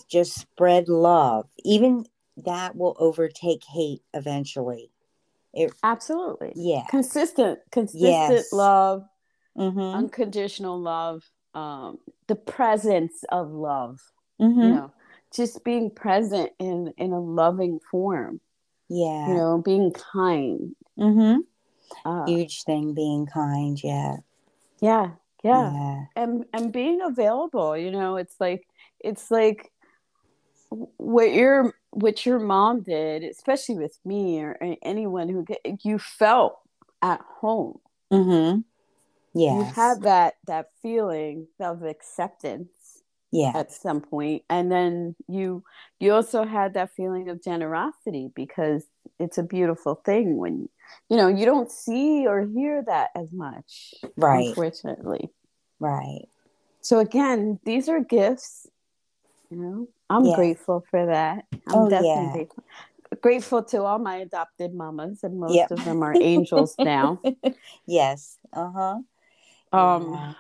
Just 0.09 0.35
spread 0.35 0.89
love. 0.89 1.47
Even 1.65 2.07
that 2.37 2.77
will 2.77 2.97
overtake 2.99 3.63
hate 3.65 4.03
eventually. 4.15 4.91
Absolutely 5.83 6.53
Yeah. 6.55 6.85
consistent 6.91 7.59
consistent 7.71 8.03
Yes. 8.31 8.53
love 8.53 9.05
Mm-hmm. 9.57 9.81
unconditional 9.81 10.79
love 10.79 11.31
um 11.55 11.97
the 12.27 12.35
presence 12.35 13.25
of 13.31 13.51
love 13.51 14.01
mm-hmm. 14.39 14.61
you 14.61 14.69
know 14.69 14.93
just 15.35 15.65
being 15.65 15.91
present 15.91 16.51
in 16.59 16.93
in 16.99 17.13
a 17.13 17.21
loving 17.21 17.81
form 17.91 18.39
yeah. 18.91 19.29
you 19.29 19.35
know 19.35 19.63
being 19.65 19.93
kind 19.93 20.77
mm-hmm. 20.99 21.41
uh, 22.05 22.27
Huge 22.27 22.65
thing 22.65 22.93
being 22.93 23.27
kind. 23.27 23.83
Yeah. 23.83 24.17
yeah 24.81 25.13
yeah 25.43 25.73
Yeah. 25.73 26.05
and 26.17 26.45
and 26.53 26.71
being 26.71 27.01
available 27.01 27.75
you 27.77 27.91
know 27.91 28.17
it's 28.17 28.37
like 28.39 28.67
it's 29.01 29.31
like 29.31 29.73
what 30.99 31.33
your 31.33 31.75
what 31.97 32.27
your 32.27 32.39
mom 32.39 32.83
did 32.83 33.23
especially 33.25 33.77
with 33.77 33.99
me 34.05 34.39
or 34.41 34.57
anyone 34.83 35.29
who 35.31 35.43
get, 35.45 35.61
you 35.85 35.99
felt 35.99 36.59
at 37.03 37.21
home 37.41 37.79
Mm-hmm. 38.13 38.61
Yes. 39.35 39.57
you 39.57 39.63
had 39.83 40.03
that 40.03 40.35
that 40.47 40.67
feeling 40.83 41.49
of 41.61 41.83
acceptance 41.83 43.03
yeah. 43.33 43.53
at 43.55 43.73
some 43.73 44.01
point 44.01 44.43
and 44.49 44.71
then 44.71 45.17
you 45.29 45.63
you 45.99 46.13
also 46.13 46.45
had 46.45 46.75
that 46.75 46.91
feeling 46.97 47.29
of 47.29 47.43
generosity 47.43 48.31
because 48.35 48.85
it's 49.19 49.39
a 49.39 49.43
beautiful 49.43 49.95
thing 50.07 50.37
when 50.37 50.69
you 51.09 51.17
know 51.17 51.29
you 51.29 51.45
don't 51.47 51.71
see 51.71 52.27
or 52.27 52.47
hear 52.47 52.83
that 52.87 53.11
as 53.17 53.33
much 53.33 53.95
Right. 54.17 54.49
unfortunately 54.49 55.31
Right. 55.81 56.29
so 56.81 56.99
again 57.01 57.59
these 57.65 57.89
are 57.89 58.01
gifts 58.01 58.67
you 59.51 59.57
know 59.57 59.89
i'm 60.11 60.27
Yes. 60.27 60.37
grateful 60.37 60.85
for 60.91 61.07
that 61.07 61.45
i'm 61.69 61.87
Oh, 61.87 61.89
definitely 61.89 62.49
yeah. 63.11 63.17
grateful 63.21 63.63
to 63.65 63.83
all 63.83 63.99
my 63.99 64.17
adopted 64.17 64.75
mamas 64.75 65.21
and 65.23 65.39
most 65.39 65.55
Yep. 65.55 65.71
of 65.71 65.85
them 65.85 66.03
are 66.03 66.17
angels 66.21 66.75
now 66.79 67.21
yes. 67.87 68.39
Uh-huh. 68.53 68.99
um 69.73 70.13
Yeah. 70.13 70.33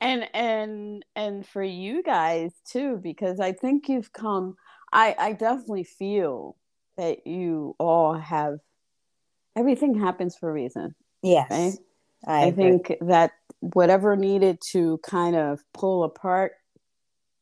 and 0.00 0.28
and 0.34 1.04
and 1.16 1.46
for 1.46 1.62
you 1.62 2.02
guys 2.02 2.52
too 2.64 2.98
because 3.02 3.40
i 3.40 3.52
think 3.52 3.88
you've 3.88 4.12
come 4.12 4.56
i 4.92 5.14
i 5.18 5.32
definitely 5.32 5.84
feel 5.84 6.56
that 6.96 7.26
you 7.26 7.74
all 7.78 8.14
have 8.14 8.58
everything 9.56 9.98
happens 9.98 10.36
for 10.36 10.50
a 10.50 10.52
reason 10.52 10.94
Yes. 11.22 11.50
right 11.50 11.78
I, 12.26 12.46
i, 12.46 12.50
think 12.50 12.92
that 13.00 13.32
whatever 13.60 14.16
needed 14.16 14.58
to 14.70 14.98
kind 15.04 15.36
of 15.36 15.60
pull 15.72 16.04
apart 16.04 16.52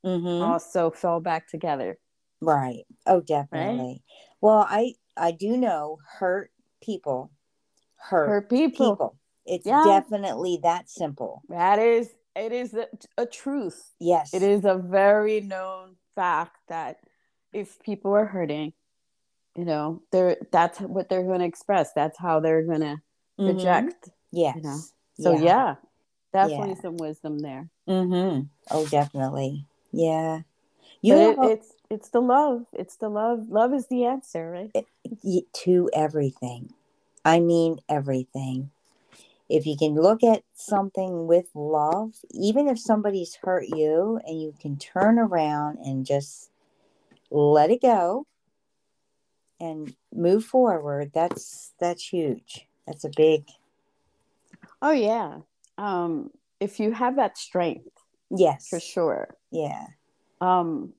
Mhm. 0.05 0.43
also 0.43 0.91
fell 0.91 1.21
back 1.21 1.49
together 1.49 1.99
Right. 2.43 2.85
Oh, 3.07 3.21
definitely. 3.21 4.03
Well, 4.41 4.67
I 4.69 4.95
I 5.17 5.33
do 5.33 5.59
know 5.59 5.99
hurt 6.19 6.51
people 6.83 7.31
hurt, 7.97 8.27
for 8.27 8.41
people, 8.49 8.93
people. 8.93 9.19
It's 9.45 9.67
Yeah. 9.67 9.83
definitely 9.85 10.59
that 10.63 10.89
simple. 10.89 11.43
that 11.51 11.79
is 11.79 12.09
it 12.35 12.53
is 12.53 12.73
a, 12.75 12.87
a 13.19 13.27
truth 13.27 13.93
Yes. 14.01 14.33
it 14.33 14.43
is 14.43 14.65
a 14.65 14.75
very 14.77 15.41
known 15.43 15.97
fact 16.15 16.57
that 16.69 17.01
if 17.53 17.79
people 17.83 18.13
are 18.15 18.25
hurting 18.27 18.73
you 19.57 19.65
know 19.65 20.01
they're 20.13 20.37
that's 20.53 20.79
what 20.81 21.09
they're 21.09 21.25
going 21.25 21.41
to 21.41 21.45
express 21.45 21.93
that's 21.93 22.19
how 22.19 22.41
they're 22.41 22.63
going 22.65 22.81
to 22.81 22.97
Mhm. 23.39 23.57
project 23.57 24.09
Yes. 24.33 24.57
you 24.57 24.63
know. 24.63 24.79
so 25.19 25.33
yeah, 25.33 25.75
definitely 26.33 26.75
Yeah. 26.77 26.81
some 26.81 26.97
wisdom 26.97 27.39
there 27.41 27.69
Mm-hmm. 27.89 28.43
Oh, 28.71 28.87
definitely. 28.87 29.67
Yeah. 29.92 30.42
you 31.03 31.14
You 31.14 31.14
but 31.14 31.20
know, 31.20 31.44
it, 31.44 31.53
it's 31.53 31.72
it's 31.90 32.09
the 32.11 32.20
love 32.20 32.66
it's 32.72 32.96
the 32.96 33.09
love 33.09 33.48
love 33.48 33.72
is 33.74 33.88
the 33.88 34.05
answer 34.05 34.50
right 34.50 34.87
y- 35.22 35.42
to 35.53 35.90
everything. 35.92 36.74
I 37.24 37.40
mean 37.40 37.81
everything. 37.88 38.70
If 39.48 39.66
you 39.66 39.76
can 39.76 39.94
look 39.94 40.22
at 40.22 40.44
something 40.55 41.26
with 41.26 41.46
love, 41.55 42.14
even 42.31 42.68
if 42.68 42.79
somebody's 42.79 43.37
hurt 43.42 43.66
you 43.68 44.20
and 44.26 44.40
you 44.40 44.55
can 44.61 44.79
turn 44.79 45.18
around 45.18 45.79
and 45.79 46.07
just 46.07 46.50
let 47.31 47.70
it 47.70 47.83
go 47.83 48.26
and 49.61 49.94
move 50.14 50.44
forward, 50.44 51.11
that's 51.12 51.72
that's 51.81 52.09
huge. 52.09 52.66
That's 52.87 53.05
a 53.05 53.11
big 53.16 53.44
oh 54.83 54.92
yeah 54.92 55.38
um 55.79 56.31
if 56.61 56.81
you 56.81 56.92
have 56.92 57.16
that 57.16 57.37
strength 57.38 57.88
yes. 58.31 58.69
for 58.69 58.81
sure 58.81 59.35
Yeah. 59.51 59.87
um 60.40 60.93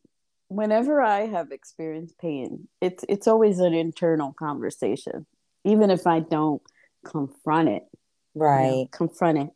whenever 0.47 1.01
i 1.01 1.21
have 1.27 1.51
experienced 1.51 2.17
pain 2.19 2.67
it's 2.81 3.05
it's 3.07 3.27
always 3.27 3.59
an 3.59 3.73
internal 3.73 4.33
conversation 4.33 5.25
even 5.63 5.89
if 5.89 6.05
i 6.07 6.19
don't 6.19 6.61
confront 7.05 7.69
it 7.69 7.83
you 7.83 8.39
know, 8.39 8.45
Right. 8.45 8.91
confront 8.91 9.37
it 9.37 9.49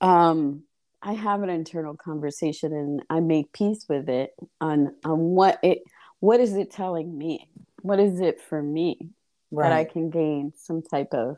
um 0.00 0.62
i 1.02 1.12
have 1.12 1.42
an 1.42 1.50
internal 1.50 1.96
conversation 1.96 2.72
and 2.72 3.02
i 3.10 3.20
make 3.20 3.52
peace 3.52 3.86
with 3.88 4.08
it 4.08 4.30
on 4.60 4.94
on 5.04 5.18
what 5.18 5.58
it 5.62 5.82
what 6.20 6.40
is 6.40 6.54
it 6.54 6.70
telling 6.70 7.16
me 7.16 7.48
what 7.82 8.00
is 8.00 8.20
it 8.20 8.40
for 8.40 8.60
me 8.62 9.10
that 9.52 9.72
i 9.72 9.84
can 9.84 10.10
gain 10.10 10.52
some 10.56 10.82
type 10.82 11.12
of 11.14 11.36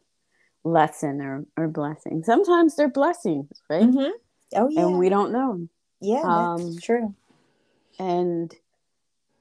lesson 0.64 1.20
or, 1.20 1.44
or 1.56 1.68
blessing 1.68 2.22
sometimes 2.24 2.76
they're 2.76 2.88
blessings 2.88 3.48
right 3.70 3.82
Mhm. 3.82 4.10
Oh 4.54 4.68
yeah. 4.68 4.82
and 4.86 4.98
we 4.98 5.08
don't 5.08 5.32
know 5.32 5.68
yeah, 6.00 6.22
that's 6.22 6.62
um, 6.64 6.78
true. 6.80 7.14
and 7.98 8.54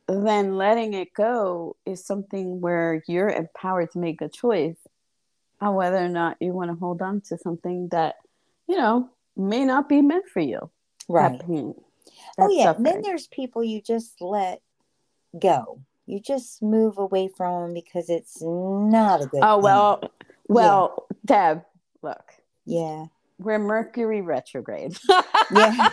then 0.08 0.56
letting 0.56 0.94
it 0.94 1.13
go 1.13 1.76
is 1.86 2.06
something 2.06 2.62
where 2.62 3.04
you're 3.08 3.30
empowered 3.30 3.91
to 3.91 4.00
make 4.00 4.22
a 4.22 4.30
choice 4.30 4.78
on 5.62 5.76
whether 5.76 5.98
or 5.98 6.10
not 6.10 6.38
you 6.39 6.54
want 6.54 6.70
to 6.70 6.76
hold 6.76 7.02
on 7.02 7.22
to 7.22 7.38
something 7.38 7.89
that 7.89 8.15
you 8.68 8.78
know 8.78 9.10
may 9.36 9.65
not 9.65 9.89
be 9.89 10.02
meant 10.02 10.26
for 10.32 10.39
you 10.41 10.70
Right. 11.08 11.38
that 11.38 11.46
pain 11.46 11.76
Oh 12.38 12.48
that 12.48 12.54
yeah. 12.54 12.74
Then 12.78 13.02
there's 13.02 13.28
people 13.28 13.63
you 13.63 13.82
just 13.82 14.22
let 14.22 14.62
go. 15.39 15.82
You 16.06 16.20
just 16.20 16.62
move 16.62 16.98
away 16.98 17.30
from 17.36 17.62
them 17.63 17.74
because 17.74 18.10
it's 18.10 18.41
not 18.41 19.22
a 19.22 19.26
good. 19.26 19.39
oh 19.41 19.56
thing. 19.56 19.63
well 19.63 20.02
well 20.48 21.08
deb 21.26 21.63
look 22.02 22.32
Yeah. 22.65 23.06
We're 23.38 23.60
mercury 23.60 24.21
retrograde. 24.21 24.98
Yeah. 25.52 25.89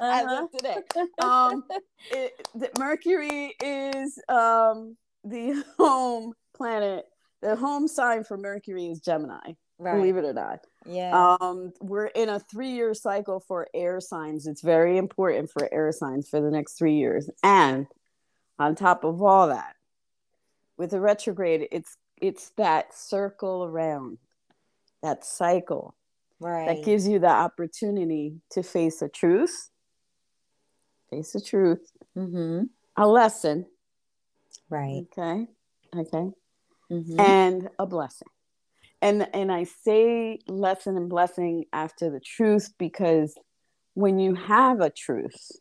as 0.00 0.26
of 0.26 0.50
today 0.52 0.76
um 1.20 1.64
it, 2.10 2.48
the 2.54 2.70
mercury 2.78 3.54
is 3.62 4.18
um 4.30 4.96
the 5.22 5.62
home 5.78 6.32
planet 6.56 7.04
the 7.42 7.56
home 7.56 7.86
sign 7.86 8.24
for 8.24 8.38
mercury 8.38 8.86
is 8.86 9.00
gemini 9.00 9.52
believe 9.82 10.16
it 10.16 10.24
or 10.24 10.32
not. 10.32 10.60
Yeah. 10.86 11.36
um 11.40 11.72
we're 11.80 12.06
in 12.06 12.30
a 12.30 12.40
three-year 12.40 12.94
cycle 12.94 13.40
for 13.40 13.66
air 13.74 14.00
signs. 14.00 14.46
It's 14.46 14.62
very 14.62 14.96
important 14.96 15.50
for 15.50 15.68
air 15.72 15.92
signs 15.92 16.28
for 16.28 16.40
the 16.40 16.50
next 16.50 16.78
three 16.78 16.94
years. 16.94 17.28
And 17.42 17.86
on 18.58 18.74
top 18.76 19.04
of 19.04 19.20
all 19.22 19.48
that 19.48 19.74
with 20.78 20.90
the 20.90 21.00
retrograde 21.00 21.68
it's 21.70 21.96
it's 22.16 22.50
that 22.56 22.94
circle 22.96 23.64
around 23.64 24.18
that 25.02 25.24
cycle 25.24 25.94
right. 26.40 26.66
that 26.66 26.84
gives 26.84 27.06
you 27.08 27.18
the 27.18 27.28
opportunity 27.28 28.34
to 28.50 28.62
face 28.62 29.02
a 29.02 29.08
truth 29.08 29.70
face 31.10 31.34
a 31.34 31.40
truth 31.40 31.92
mm-hmm. 32.16 32.62
a 32.96 33.06
lesson 33.06 33.66
Right. 34.68 35.06
okay 35.18 35.46
okay 35.96 36.30
Mm-hmm. 36.90 37.20
and 37.20 37.68
a 37.78 37.86
blessing 37.86 38.26
and 39.00 39.28
and 39.32 39.52
i 39.52 39.62
say 39.62 40.40
lesson 40.48 40.96
and 40.96 41.08
blessing 41.08 41.66
after 41.72 42.10
the 42.10 42.18
truth 42.18 42.74
because 42.78 43.36
when 43.94 44.18
you 44.18 44.34
have 44.34 44.80
a 44.80 44.90
truth 44.90 45.52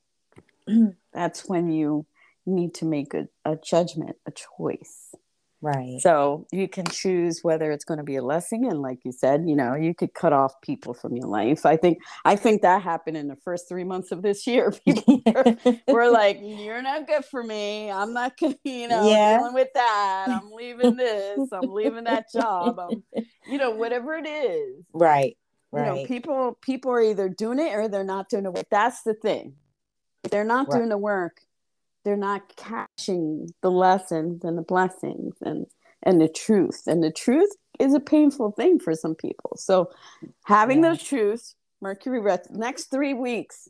that's 1.14 1.48
when 1.48 1.70
you 1.72 2.08
need 2.48 2.74
to 2.74 2.86
make 2.86 3.14
a, 3.14 3.28
a 3.46 3.56
judgment 3.56 4.16
a 4.26 4.32
choice 4.32 5.14
Right. 5.62 6.00
So 6.00 6.48
you 6.54 6.70
can 6.70 6.86
choose 6.86 7.40
whether 7.44 7.70
it's 7.72 7.84
going 7.84 7.98
to 7.98 8.04
be 8.04 8.16
a 8.16 8.22
blessing, 8.22 8.66
and 8.66 8.82
like 8.82 9.00
you 9.04 9.12
said, 9.12 9.44
you 9.46 9.56
know, 9.58 9.76
you 9.76 9.94
could 9.94 10.14
cut 10.14 10.32
off 10.32 10.54
people 10.62 10.94
from 10.94 11.18
your 11.18 11.28
life. 11.28 11.66
I 11.66 11.76
think 11.76 11.98
I 12.24 12.38
think 12.38 12.62
that 12.62 12.82
happened 12.82 13.18
in 13.18 13.28
the 13.28 13.36
first 13.36 13.68
three 13.68 13.84
months 13.84 14.14
of 14.14 14.22
this 14.22 14.48
year. 14.48 14.72
People 14.86 15.22
were, 15.26 15.58
were 15.90 16.10
like, 16.10 16.40
"You're 16.42 16.82
not 16.82 17.08
good 17.08 17.26
for 17.26 17.44
me. 17.44 17.92
I'm 17.92 18.14
not 18.14 18.38
gonna, 18.38 18.56
you 18.64 18.88
know, 18.88 19.04
Yeah. 19.10 19.38
dealing 19.38 19.54
with 19.54 19.68
that. 19.74 20.28
I'm 20.32 20.50
leaving 20.52 20.96
this. 20.96 21.52
I'm 21.52 21.74
leaving 21.74 22.06
that 22.06 22.32
job. 22.32 22.80
I'm, 22.80 23.04
you 23.46 23.58
know, 23.58 23.72
whatever 23.72 24.16
it 24.16 24.28
is. 24.28 24.86
right. 24.94 25.36
You 25.74 25.84
know, 25.84 25.96
Right. 25.96 26.08
people 26.08 26.58
people 26.62 26.92
are 26.92 27.02
either 27.02 27.28
doing 27.30 27.60
it 27.60 27.74
or 27.76 27.88
they're 27.90 28.04
not 28.06 28.30
doing 28.30 28.44
the 28.44 28.52
work. 28.52 28.66
That's 28.72 29.04
the 29.04 29.14
thing. 29.14 29.56
If 30.24 30.32
they're 30.32 30.44
not 30.46 30.68
Right. 30.70 30.78
doing 30.80 30.90
the 30.90 30.98
work, 30.98 31.42
they're 32.04 32.18
not 32.18 32.56
catching 32.56 33.54
the 33.62 33.72
lessons 33.72 34.44
and 34.44 34.58
the 34.58 34.62
blessings 34.64 35.36
and 35.42 35.66
and 36.04 36.22
the 36.22 36.30
truth. 36.30 36.84
And 36.88 37.04
the 37.04 37.12
truth 37.12 37.50
is 37.80 37.94
a 37.94 38.00
painful 38.00 38.52
thing 38.52 38.80
for 38.80 38.96
some 38.96 39.16
people. 39.16 39.58
So 39.58 39.92
having 40.46 40.82
Yeah. 40.82 40.90
those 40.90 41.04
truths, 41.04 41.56
Mercury 41.82 42.20
ret 42.22 42.48
next 42.52 42.86
three 42.86 43.14
weeks, 43.14 43.68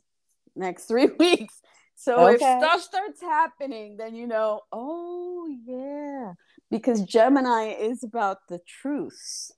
next 0.54 0.86
three 0.86 1.06
weeks. 1.18 1.60
So 1.96 2.26
if 2.26 2.40
stuff 2.40 2.80
starts 2.80 3.20
happening, 3.20 3.96
then 3.96 4.14
you 4.14 4.26
know, 4.26 4.60
oh 4.72 5.46
yeah, 5.66 6.32
because 6.70 7.02
Gemini 7.02 7.74
is 7.78 8.02
about 8.02 8.38
the 8.48 8.58
truths, 8.66 9.52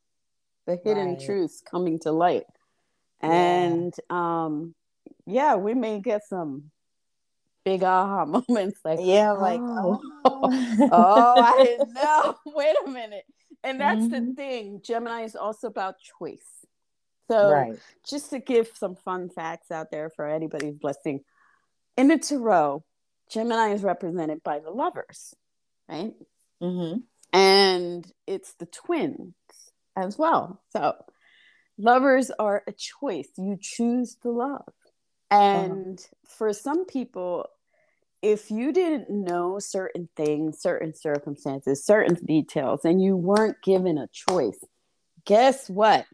the 0.67 0.77
hidden 0.83 1.11
Right. 1.11 1.21
truths 1.21 1.63
coming 1.71 1.99
to 2.01 2.11
light. 2.13 2.45
Yeah. 3.23 3.29
And 3.31 3.95
um 4.11 4.75
yeah, 5.27 5.55
we 5.57 5.75
may 5.75 6.01
get 6.01 6.23
some 6.27 6.71
big 7.65 7.83
aha 7.83 8.25
moments 8.49 8.81
like 8.85 8.99
Yeah. 9.03 9.33
Like, 9.33 9.61
oh, 9.61 10.01
oh, 10.25 10.41
oh 10.93 11.41
I 11.41 11.57
didn't 11.65 11.93
know. 11.95 12.37
Wait 12.47 12.77
a 12.87 12.91
minute. 12.91 13.25
And 13.65 13.81
that's 13.81 14.09
the 14.09 14.17
Mhm. 14.21 14.37
thing. 14.37 14.81
Gemini 14.83 15.23
is 15.23 15.37
also 15.37 15.69
about 15.69 15.97
choice. 16.19 16.67
So 17.31 17.49
right. 17.49 17.79
just 18.09 18.31
to 18.31 18.41
give 18.41 18.71
some 18.75 18.97
fun 18.97 19.29
facts 19.29 19.71
out 19.71 19.91
there 19.91 20.11
for 20.11 20.27
anybody's 20.27 20.83
listening. 20.83 21.21
In 21.97 22.09
the 22.09 22.19
tarot, 22.19 22.85
Gemini 23.31 23.73
is 23.73 23.83
represented 23.83 24.43
by 24.43 24.59
the 24.59 24.71
lovers, 24.71 25.35
right? 25.89 26.13
Mm-hmm. 26.63 26.99
And 27.33 28.13
it's 28.27 28.55
the 28.55 28.67
twins 28.67 29.35
as 29.97 30.19
well. 30.19 30.61
So 30.71 30.95
lovers 31.79 32.31
are 32.31 32.63
a 32.67 32.73
choice. 32.73 33.29
You 33.37 33.57
choose 33.61 34.17
to 34.23 34.31
love. 34.31 34.69
And 35.33 36.05
for 36.29 36.53
some 36.53 36.85
people, 36.85 37.47
if 38.21 38.51
you 38.51 38.73
didn't 38.73 39.11
know 39.11 39.59
certain 39.59 40.09
things, 40.15 40.61
certain 40.61 40.95
circumstances, 40.95 41.85
certain 41.85 42.15
details, 42.25 42.85
and 42.85 43.03
you 43.03 43.17
weren't 43.17 43.57
given 43.63 43.99
a 43.99 44.09
choice, 44.09 44.59
guess 45.25 45.69
what? 45.71 46.07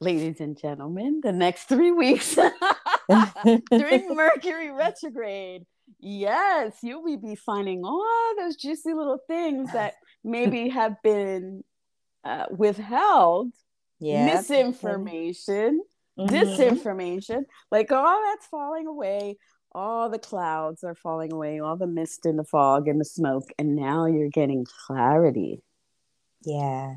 Ladies 0.00 0.40
and 0.40 0.58
gentlemen, 0.58 1.20
the 1.22 1.32
next 1.32 1.64
three 1.64 1.92
weeks 1.92 2.36
during 3.70 4.08
Mercury 4.14 4.70
retrograde, 4.70 5.64
yes, 5.98 6.76
you 6.82 7.00
will 7.00 7.16
be 7.16 7.36
finding 7.36 7.84
all 7.84 8.34
those 8.38 8.56
juicy 8.56 8.92
little 8.92 9.18
things 9.26 9.72
that 9.72 9.94
maybe 10.22 10.68
have 10.70 11.02
been 11.02 11.64
uh, 12.22 12.46
withheld, 12.50 13.52
yeah. 13.98 14.26
misinformation, 14.26 15.82
Mhm. 16.18 16.28
disinformation. 16.28 17.44
Like 17.70 17.90
all 17.92 18.22
that's 18.30 18.46
falling 18.46 18.86
away. 18.86 19.36
All 19.72 20.08
the 20.08 20.20
clouds 20.20 20.84
are 20.84 20.94
falling 20.94 21.32
away, 21.32 21.58
all 21.58 21.76
the 21.76 21.88
mist 21.88 22.26
and 22.26 22.38
the 22.38 22.44
fog 22.44 22.86
and 22.86 23.00
the 23.00 23.04
smoke, 23.04 23.48
and 23.58 23.74
now 23.74 24.06
you're 24.06 24.28
getting 24.28 24.64
clarity. 24.86 25.62
Yeah. 26.42 26.96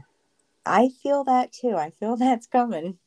I 0.64 0.90
feel 1.02 1.24
that 1.24 1.52
too. 1.54 1.76
I 1.76 1.90
feel 2.00 2.16
that's 2.18 2.46
coming. 2.46 3.00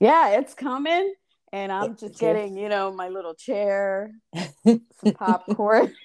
Yeah, 0.00 0.30
it's 0.38 0.54
coming. 0.54 1.14
And 1.52 1.72
I'm 1.72 1.92
It's 1.92 2.02
just 2.02 2.18
getting, 2.18 2.58
you 2.58 2.68
know, 2.68 2.92
my 2.92 3.08
little 3.08 3.32
chair, 3.34 4.12
some 4.66 5.14
popcorn, 5.14 5.94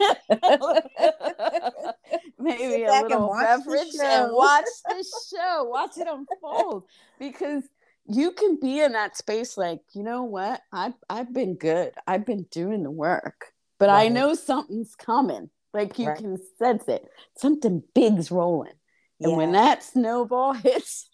maybe 2.39 2.83
a 2.85 3.01
little 3.01 3.35
beverage, 3.37 3.87
and 4.01 4.31
watch 4.31 4.63
the 4.87 5.05
show, 5.35 5.65
watch 5.65 5.97
it 5.97 6.07
unfold. 6.07 6.85
Because 7.19 7.63
you 8.05 8.31
can 8.31 8.59
be 8.59 8.81
in 8.81 8.93
that 8.93 9.17
space, 9.17 9.57
like, 9.57 9.79
you 9.93 10.03
know 10.03 10.23
what? 10.23 10.61
I've 10.71 10.93
I've 11.09 11.33
been 11.33 11.55
good. 11.55 11.93
I've 12.07 12.25
been 12.25 12.45
doing 12.51 12.83
the 12.83 12.91
work, 12.91 13.53
but 13.79 13.89
I 13.89 14.09
know 14.09 14.33
something's 14.33 14.95
coming. 14.95 15.49
Like 15.73 15.97
you 15.99 16.07
Right. 16.07 16.17
can 16.17 16.37
sense 16.59 16.87
it. 16.87 17.07
Something 17.37 17.81
big's 17.95 18.29
rolling, 18.31 18.73
and 19.21 19.35
when 19.37 19.53
that 19.53 19.83
snowball 19.83 20.53
hits, 20.53 21.09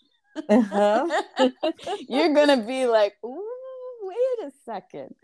Uh-huh. 0.50 1.08
you're 2.10 2.34
gonna 2.34 2.64
be 2.66 2.86
like, 2.88 3.14
ooh, 3.24 3.44
wait 4.04 4.48
a 4.48 4.52
second. 4.66 5.16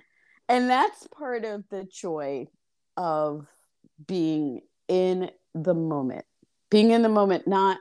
And 0.47 0.69
that's 0.69 1.07
part 1.07 1.43
of 1.45 1.63
the 1.69 1.83
joy 1.85 2.47
of 2.95 3.47
being 4.05 4.61
in 4.87 5.31
the 5.55 5.73
moment. 5.73 6.25
Being 6.69 6.91
in 6.91 7.01
the 7.01 7.09
moment, 7.09 7.47
not 7.47 7.79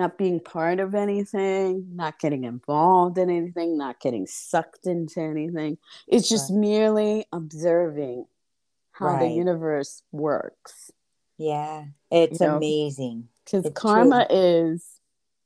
not 0.00 0.16
being 0.18 0.40
part 0.40 0.80
of 0.80 0.94
anything, 0.94 1.86
not 1.94 2.18
getting 2.18 2.44
involved 2.44 3.18
in 3.18 3.28
anything, 3.30 3.76
not 3.76 4.00
getting 4.00 4.26
sucked 4.26 4.86
into 4.86 5.20
anything. 5.20 5.76
It's 6.08 6.28
just 6.28 6.50
merely 6.50 7.26
observing 7.32 8.24
how 8.92 9.18
the 9.18 9.28
universe 9.28 10.02
works. 10.12 10.90
yeah. 11.38 11.84
It's 12.10 12.40
You 12.40 12.46
know, 12.48 12.56
amazing. 12.56 13.28
Because 13.44 13.70
karma 13.74 14.26
is, 14.30 14.84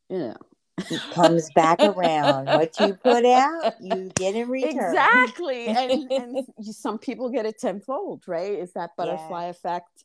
you 0.08 0.18
know, 0.18 0.36
It 0.78 1.00
comes 1.12 1.50
back 1.54 1.80
around. 1.80 2.46
What 2.46 2.78
you 2.80 2.94
put 2.94 3.24
out, 3.44 3.74
you 3.80 4.10
get 4.14 4.34
in 4.34 4.48
return. 4.48 4.70
exactly 4.72 5.66
and 5.66 6.10
and 6.10 6.46
some 6.74 6.98
people 6.98 7.28
get 7.30 7.46
it 7.46 7.58
tenfold 7.58 8.24
right 8.26 8.52
Is 8.58 8.72
that 8.74 8.96
butterfly 8.96 9.44
effect 9.46 10.04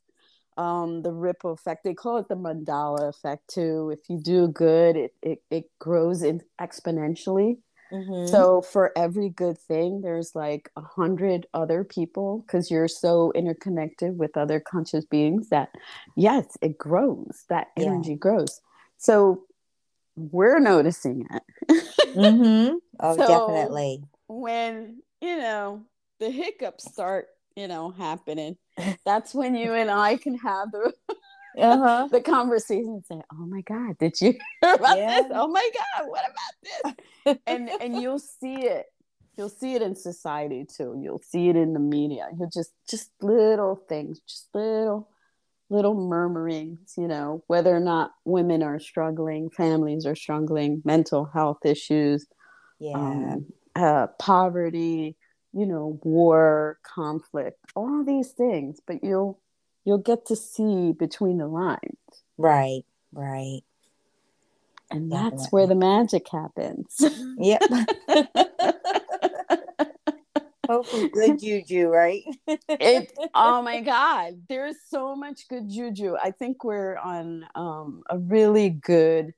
um 0.60 1.02
the 1.04 1.12
ripple 1.28 1.52
effect 1.54 1.84
they 1.84 1.94
call 1.94 2.18
it 2.18 2.28
the 2.28 2.36
mandala 2.36 3.08
effect 3.14 3.44
too 3.48 3.90
if 3.96 4.02
you 4.10 4.18
do 4.34 4.48
good 4.50 4.94
it 5.04 5.14
it, 5.22 5.40
it 5.50 5.66
grows 5.80 6.22
in 6.30 6.42
exponentially 6.66 7.52
Mhm. 7.92 8.30
so 8.30 8.62
for 8.62 8.92
every 8.96 9.30
good 9.30 9.58
thing 9.58 10.02
there's 10.02 10.32
like 10.36 10.70
a 10.76 10.82
hundred 10.98 11.48
other 11.62 11.84
people 11.84 12.30
because 12.46 12.70
you're 12.70 12.88
so 13.06 13.32
interconnected 13.42 14.12
with 14.20 14.38
other 14.38 14.60
conscious 14.60 15.06
beings 15.06 15.50
that 15.50 15.70
yes 16.16 16.46
it 16.62 16.78
grows 16.78 17.46
that 17.50 17.68
Yeah. 17.76 17.86
energy 17.88 18.16
grows 18.16 18.62
so 18.98 19.16
we're 20.36 20.60
noticing 20.60 21.26
it 21.32 21.44
Mhm. 22.16 22.76
Oh, 23.00 23.16
So- 23.18 23.28
definitely. 23.28 24.04
when 24.28 25.02
you 25.22 25.36
know 25.38 25.82
the 26.20 26.30
hiccups 26.30 26.84
start 26.92 27.28
you 27.56 27.68
know 27.68 27.92
happening 27.92 28.56
that's 29.06 29.34
when 29.34 29.56
you 29.56 29.74
and 29.74 29.90
i 29.92 30.18
can 30.18 30.36
have 30.38 30.72
the 30.72 30.94
Uh-huh. 31.58 32.08
the 32.12 32.22
conversation 32.22 33.02
and 33.02 33.06
say 33.06 33.22
oh 33.34 33.46
my 33.48 33.62
god 33.62 33.98
did 34.00 34.20
you 34.22 34.34
hear 34.62 34.74
about 34.76 34.98
Yeah. 34.98 35.22
this 35.22 35.32
oh 35.34 35.48
my 35.48 35.70
god 35.74 36.08
what 36.08 36.24
about 36.26 36.96
this 37.26 37.38
and 37.48 37.70
and 37.82 38.00
you'll 38.02 38.20
see 38.20 38.66
it 38.68 38.86
you'll 39.38 39.50
see 39.50 39.74
it 39.76 39.82
in 39.82 39.96
society 39.96 40.66
too 40.66 40.98
you'll 41.02 41.22
see 41.26 41.50
it 41.50 41.56
in 41.56 41.74
the 41.74 41.80
media 41.80 42.28
you'll 42.38 42.50
just 42.54 42.72
just 42.90 43.12
little 43.22 43.76
things 43.90 44.20
just 44.28 44.48
little 44.54 45.10
little 45.72 45.94
murmurings 45.96 46.94
you 46.98 47.08
know 47.08 47.44
whether 47.48 47.76
or 47.76 47.80
not 47.80 48.12
women 48.26 48.64
are 48.64 48.80
struggling 48.80 49.50
families 49.50 50.06
are 50.06 50.16
struggling 50.16 50.82
mental 50.86 51.26
health 51.34 51.60
issues 51.66 52.26
Yeah. 52.80 52.96
um, 52.96 53.46
uh, 53.76 54.08
poverty, 54.18 55.16
you 55.54 55.66
know, 55.66 56.00
war, 56.04 56.80
conflict, 56.84 57.60
all 57.76 58.04
these 58.04 58.30
things. 58.32 58.80
But 58.86 59.04
you'll 59.04 59.40
you'll 59.86 59.98
get 59.98 60.26
to 60.28 60.36
see 60.36 60.94
between 60.94 61.38
the 61.38 61.48
lines, 61.48 61.98
right. 62.38 62.84
Right. 63.12 63.62
and 64.92 65.12
that's 65.12 65.52
where 65.52 65.68
the 65.68 65.76
magic 65.76 66.28
happens. 66.30 67.04
Yep. 67.38 67.64
Hopefully, 70.68 71.10
good 71.10 71.40
juju, 71.40 71.88
right? 71.88 72.24
it 72.48 73.12
oh 73.34 73.62
my 73.64 73.82
god 73.82 74.42
there's 74.48 74.76
so 74.88 75.16
much 75.16 75.48
good 75.50 75.70
juju 75.70 76.16
i 76.22 76.32
think 76.32 76.64
we're 76.64 76.98
on 76.98 77.46
um 77.56 78.04
a 78.10 78.18
really 78.18 78.70
good 78.70 79.34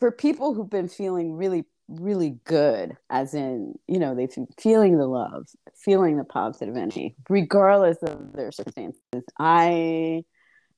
for 0.00 0.10
people 0.10 0.54
who've 0.54 0.70
been 0.70 0.88
feeling 0.88 1.34
really 1.34 1.64
really 1.88 2.38
good 2.44 2.96
as 3.10 3.34
in 3.34 3.74
you 3.86 3.98
know 3.98 4.14
they've 4.14 4.34
been 4.34 4.46
feeling 4.58 4.96
the 4.96 5.06
love 5.06 5.46
feeling 5.76 6.16
the 6.16 6.24
positive 6.24 6.74
energy 6.76 7.14
regardless 7.28 7.98
of 8.02 8.32
their 8.32 8.50
circumstances 8.50 9.22
i 9.38 10.24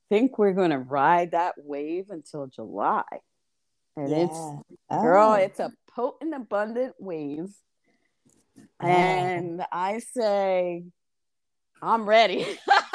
think 0.09 0.37
we're 0.37 0.53
going 0.53 0.71
to 0.71 0.77
ride 0.79 1.31
that 1.31 1.55
wave 1.57 2.05
until 2.09 2.45
july 2.47 3.03
and 3.95 4.11
it's 4.11 4.37
Yeah. 4.91 5.01
girl 5.01 5.29
Oh. 5.29 5.33
it's 5.35 5.59
a 5.61 5.71
potent 5.95 6.33
abundant 6.35 6.93
wave 6.99 7.53
Oh. 8.81 8.85
and 8.87 9.63
I 9.71 9.99
say, 9.99 10.83
I'm 11.81 12.07
ready. 12.09 12.45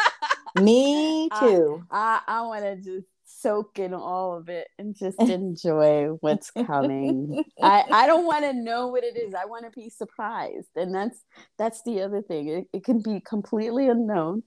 me 0.61 1.29
I- 1.31 1.41
too. 1.41 1.85
I, 1.91 2.21
I 2.27 2.43
want 2.43 2.65
to 2.65 2.77
just 2.77 3.07
soak 3.43 3.79
in 3.79 3.93
all 3.93 4.37
of 4.37 4.49
it 4.49 4.69
and 4.79 4.97
just 4.99 5.21
enjoy 5.21 6.09
what's 6.21 6.51
coming. 6.51 7.45
I, 7.63 7.85
I 7.91 8.07
don't 8.07 8.27
want 8.27 8.45
to 8.45 8.53
know 8.53 8.89
what 8.89 9.05
it 9.05 9.17
is. 9.17 9.35
I 9.35 9.45
want 9.45 9.65
to 9.65 9.71
be 9.71 9.91
surprised. 9.91 10.69
And 10.77 10.95
that's 10.95 11.21
that's 11.59 11.83
the 11.83 12.01
other 12.03 12.23
thing. 12.23 12.49
It, 12.49 12.69
it 12.73 12.85
can 12.85 13.03
be 13.03 13.21
completely 13.21 13.89
unknown. 13.89 14.43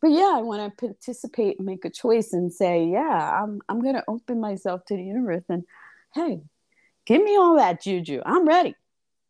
But 0.00 0.10
yeah, 0.10 0.32
I 0.34 0.42
want 0.42 0.76
to 0.76 0.86
participate 0.86 1.58
and 1.58 1.66
make 1.66 1.84
a 1.84 1.90
choice 1.90 2.32
and 2.32 2.52
say, 2.52 2.86
yeah, 2.86 3.40
I'm 3.42 3.60
I'm 3.68 3.80
gonna 3.80 4.04
open 4.08 4.40
myself 4.40 4.84
to 4.86 4.96
the 4.96 5.02
universe 5.02 5.44
and 5.48 5.64
hey, 6.14 6.40
give 7.06 7.22
me 7.22 7.36
all 7.36 7.56
that 7.56 7.82
juju. 7.82 8.20
I'm 8.24 8.46
ready. 8.46 8.74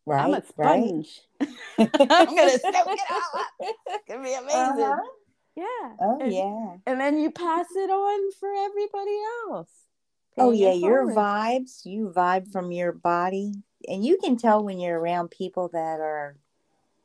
Right. 0.05 0.25
I'm 0.25 0.33
a 0.33 0.45
sponge. 0.45 1.21
Right. 1.39 1.49
I'm 2.09 2.35
gonna 2.35 2.59
soak 2.59 2.63
it 2.63 2.99
all 3.11 3.39
up. 3.39 3.47
It's 3.59 4.03
gonna 4.07 4.23
be 4.23 4.33
amazing. 4.33 4.83
Uh-huh. 4.83 5.01
Yeah. 5.55 5.95
Oh 6.01 6.19
and, 6.19 6.33
yeah. 6.33 6.75
And 6.85 6.99
then 6.99 7.19
you 7.19 7.31
pass 7.31 7.67
it 7.75 7.89
on 7.89 8.31
for 8.39 8.51
everybody 8.53 9.17
else. 9.47 9.69
Oh 10.37 10.51
yeah, 10.51 10.73
your 10.73 11.11
vibes, 11.11 11.85
you 11.85 12.11
vibe 12.15 12.51
from 12.51 12.71
your 12.71 12.91
body. 12.91 13.53
And 13.87 14.03
you 14.03 14.17
can 14.17 14.37
tell 14.37 14.63
when 14.63 14.79
you're 14.79 14.99
around 14.99 15.29
people 15.29 15.69
that 15.73 15.99
are 15.99 16.37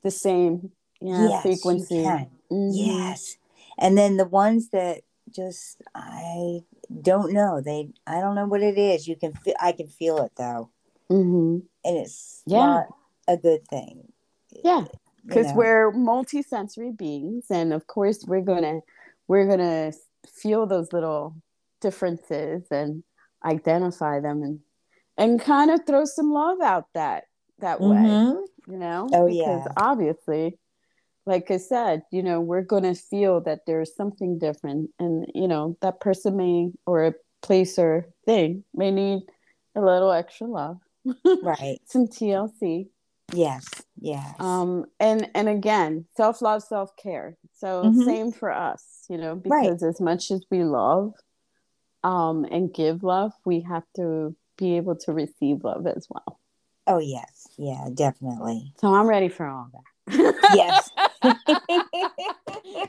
the 0.03 0.11
same 0.11 0.71
yeah, 1.01 1.29
yes, 1.29 1.43
frequency. 1.43 1.97
Mm-hmm. 1.97 2.71
Yes. 2.73 3.37
And 3.79 3.99
then 3.99 4.17
the 4.17 4.25
ones 4.25 4.71
that 4.71 5.03
just 5.31 5.83
I 5.95 6.61
don't 7.03 7.35
know. 7.35 7.61
They 7.61 7.91
I 8.07 8.21
don't 8.21 8.35
know 8.35 8.47
what 8.47 8.63
it 8.63 8.79
is. 8.79 9.07
You 9.07 9.17
can 9.17 9.35
feel 9.35 9.55
I 9.61 9.73
can 9.73 9.89
feel 9.89 10.19
it 10.25 10.33
though. 10.37 10.71
Mm-hmm. 11.11 11.67
And 11.85 11.97
it's 11.99 12.43
yeah. 12.47 12.59
not 12.59 12.87
a 13.27 13.37
good 13.37 13.69
thing. 13.69 14.13
Yeah 14.65 14.85
because 15.29 15.47
you 15.47 15.53
know. 15.53 15.59
we're 15.59 15.93
multisensory 15.93 16.97
beings 16.97 17.47
and 17.51 17.73
of 17.73 17.87
course 17.87 18.25
we're 18.27 18.41
gonna 18.41 18.81
we're 19.29 19.47
gonna 19.47 19.93
feel 20.27 20.67
those 20.67 20.93
little 20.93 21.37
differences 21.81 22.67
and 22.71 23.03
identify 23.45 24.21
them 24.21 24.43
and 24.43 24.61
and 25.17 25.41
kind 25.41 25.71
of 25.71 25.81
throw 25.87 26.05
some 26.05 26.33
love 26.33 26.61
out 26.61 26.87
that 26.95 27.25
that 27.61 27.81
way 27.81 27.97
mm-hmm. 27.97 28.73
you 28.73 28.79
know? 28.79 29.09
Oh 29.13 29.27
because 29.27 29.37
yeah 29.37 29.73
obviously 29.77 30.59
like 31.27 31.51
i 31.51 31.59
said 31.59 32.03
you 32.11 32.23
know 32.23 32.41
we're 32.41 32.65
to 32.65 32.95
feel 32.95 33.41
that 33.43 33.61
there's 33.67 33.95
something 33.95 34.39
different 34.39 34.91
and 34.99 35.27
you 35.35 35.47
know 35.47 35.77
that 35.83 36.01
person 36.01 36.37
may 36.37 36.71
or 36.87 37.05
a 37.05 37.15
place 37.43 37.79
or 37.79 38.07
thing 38.25 38.65
may 38.75 38.91
need 38.91 39.23
a 39.75 39.81
little 39.81 40.13
extra 40.13 40.47
love. 40.47 40.79
Right. 41.43 41.81
Some 41.87 42.07
tlc 42.07 42.89
Yes, 43.33 43.67
yes. 44.01 44.35
Um, 44.39 44.87
and 44.99 45.31
and 45.35 45.49
again, 45.49 46.07
self 46.17 46.41
love, 46.41 46.63
self 46.63 46.97
care. 46.97 47.37
So 47.55 47.85
mm-hmm. 47.85 48.03
same 48.03 48.33
for 48.33 48.51
us, 48.51 49.05
you 49.09 49.19
know, 49.19 49.35
because 49.35 49.83
right. 49.83 49.89
as 49.89 50.01
much 50.01 50.31
as 50.31 50.45
we 50.51 50.65
love, 50.65 51.13
um, 52.05 52.45
and 52.45 52.73
give 52.73 53.03
love, 53.03 53.33
we 53.45 53.61
have 53.61 53.85
to 53.97 54.35
be 54.57 54.77
able 54.77 54.97
to 54.97 55.13
receive 55.13 55.63
love 55.63 55.87
as 55.87 56.07
well. 56.09 56.41
Oh 56.87 56.99
yes, 56.99 57.49
yeah, 57.59 57.89
definitely. 57.93 58.73
So 58.79 58.95
I'm 58.95 59.07
ready 59.07 59.29
for 59.29 59.47
all 59.47 59.69
that. 59.73 59.83
yes. 60.55 60.91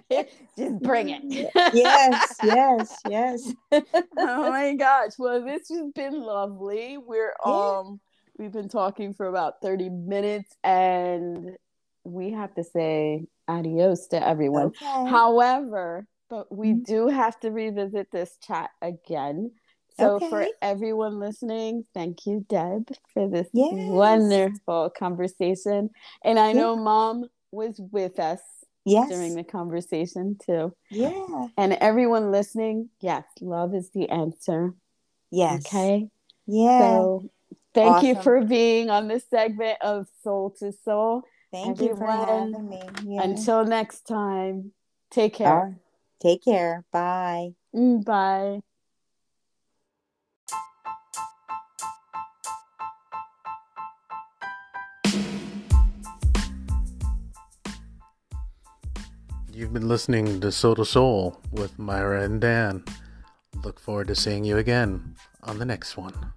Just 0.57 0.79
bring 0.79 1.09
it. 1.09 1.51
yes, 1.73 2.35
yes, 2.43 2.97
yes. 3.09 3.53
oh 3.71 4.49
my 4.49 4.75
gosh. 4.75 5.11
Well, 5.17 5.43
this 5.43 5.69
has 5.69 5.91
been 5.93 6.21
lovely. 6.21 6.97
We're 6.97 7.33
um 7.43 7.99
We've 8.39 8.53
been 8.53 8.69
talking 8.69 9.13
for 9.13 9.25
about 9.25 9.55
30 9.61 9.89
minutes 9.89 10.55
and 10.63 11.57
we 12.05 12.31
have 12.31 12.55
to 12.55 12.63
say 12.63 13.25
adios 13.49 14.07
to 14.07 14.27
everyone. 14.27 14.67
Okay. 14.67 15.09
However, 15.09 16.07
but 16.29 16.49
we 16.49 16.69
mm-hmm. 16.69 16.83
do 16.83 17.07
have 17.09 17.37
to 17.41 17.51
revisit 17.51 18.11
this 18.11 18.37
chat 18.41 18.69
again. 18.81 19.51
So 19.99 20.15
okay. 20.15 20.29
for 20.29 20.47
everyone 20.61 21.19
listening, 21.19 21.83
thank 21.93 22.25
you, 22.25 22.45
Deb, 22.47 22.87
for 23.13 23.27
this 23.27 23.49
yes. 23.51 23.73
wonderful 23.73 24.89
conversation. 24.97 25.89
And 26.23 26.39
I 26.39 26.53
know 26.53 26.77
mom 26.77 27.25
was 27.51 27.81
with 27.91 28.19
us 28.19 28.39
yes. 28.85 29.09
during 29.09 29.35
the 29.35 29.43
conversation 29.43 30.37
too. 30.45 30.73
Yeah. 30.89 31.47
And 31.57 31.73
everyone 31.73 32.31
listening, 32.31 32.87
yes, 33.01 33.25
love 33.41 33.75
is 33.75 33.89
the 33.89 34.07
answer. 34.07 34.73
Yes. 35.29 35.65
Okay. 35.65 36.07
Yeah. 36.47 36.79
So 36.79 37.29
Thank 37.73 37.97
awesome. 37.97 38.07
you 38.07 38.15
for 38.21 38.43
being 38.43 38.89
on 38.89 39.07
this 39.07 39.23
segment 39.29 39.77
of 39.81 40.07
Soul 40.23 40.55
to 40.59 40.71
Soul. 40.71 41.23
Thank 41.51 41.81
Everyone, 41.81 41.89
you 41.89 41.95
for 41.95 42.11
having 42.11 42.69
me. 42.69 42.81
Yeah. 43.05 43.23
Until 43.23 43.65
next 43.65 44.01
time, 44.01 44.71
take 45.11 45.35
care. 45.35 45.77
take 46.19 46.43
care. 46.43 46.85
Bye. 46.91 47.53
Mm, 47.75 48.03
bye. 48.03 48.61
You've 59.59 59.73
been 59.73 59.89
listening 59.89 60.39
to 60.39 60.51
Soul 60.53 60.75
to 60.75 60.85
Soul 60.85 61.41
with 61.51 61.77
Myra 61.77 62.23
and 62.23 62.39
Dan. 62.39 62.83
Look 63.63 63.77
forward 63.77 64.07
to 64.07 64.15
seeing 64.15 64.45
you 64.45 64.57
again 64.57 65.15
on 65.43 65.59
the 65.59 65.65
next 65.65 65.97
one. 65.97 66.33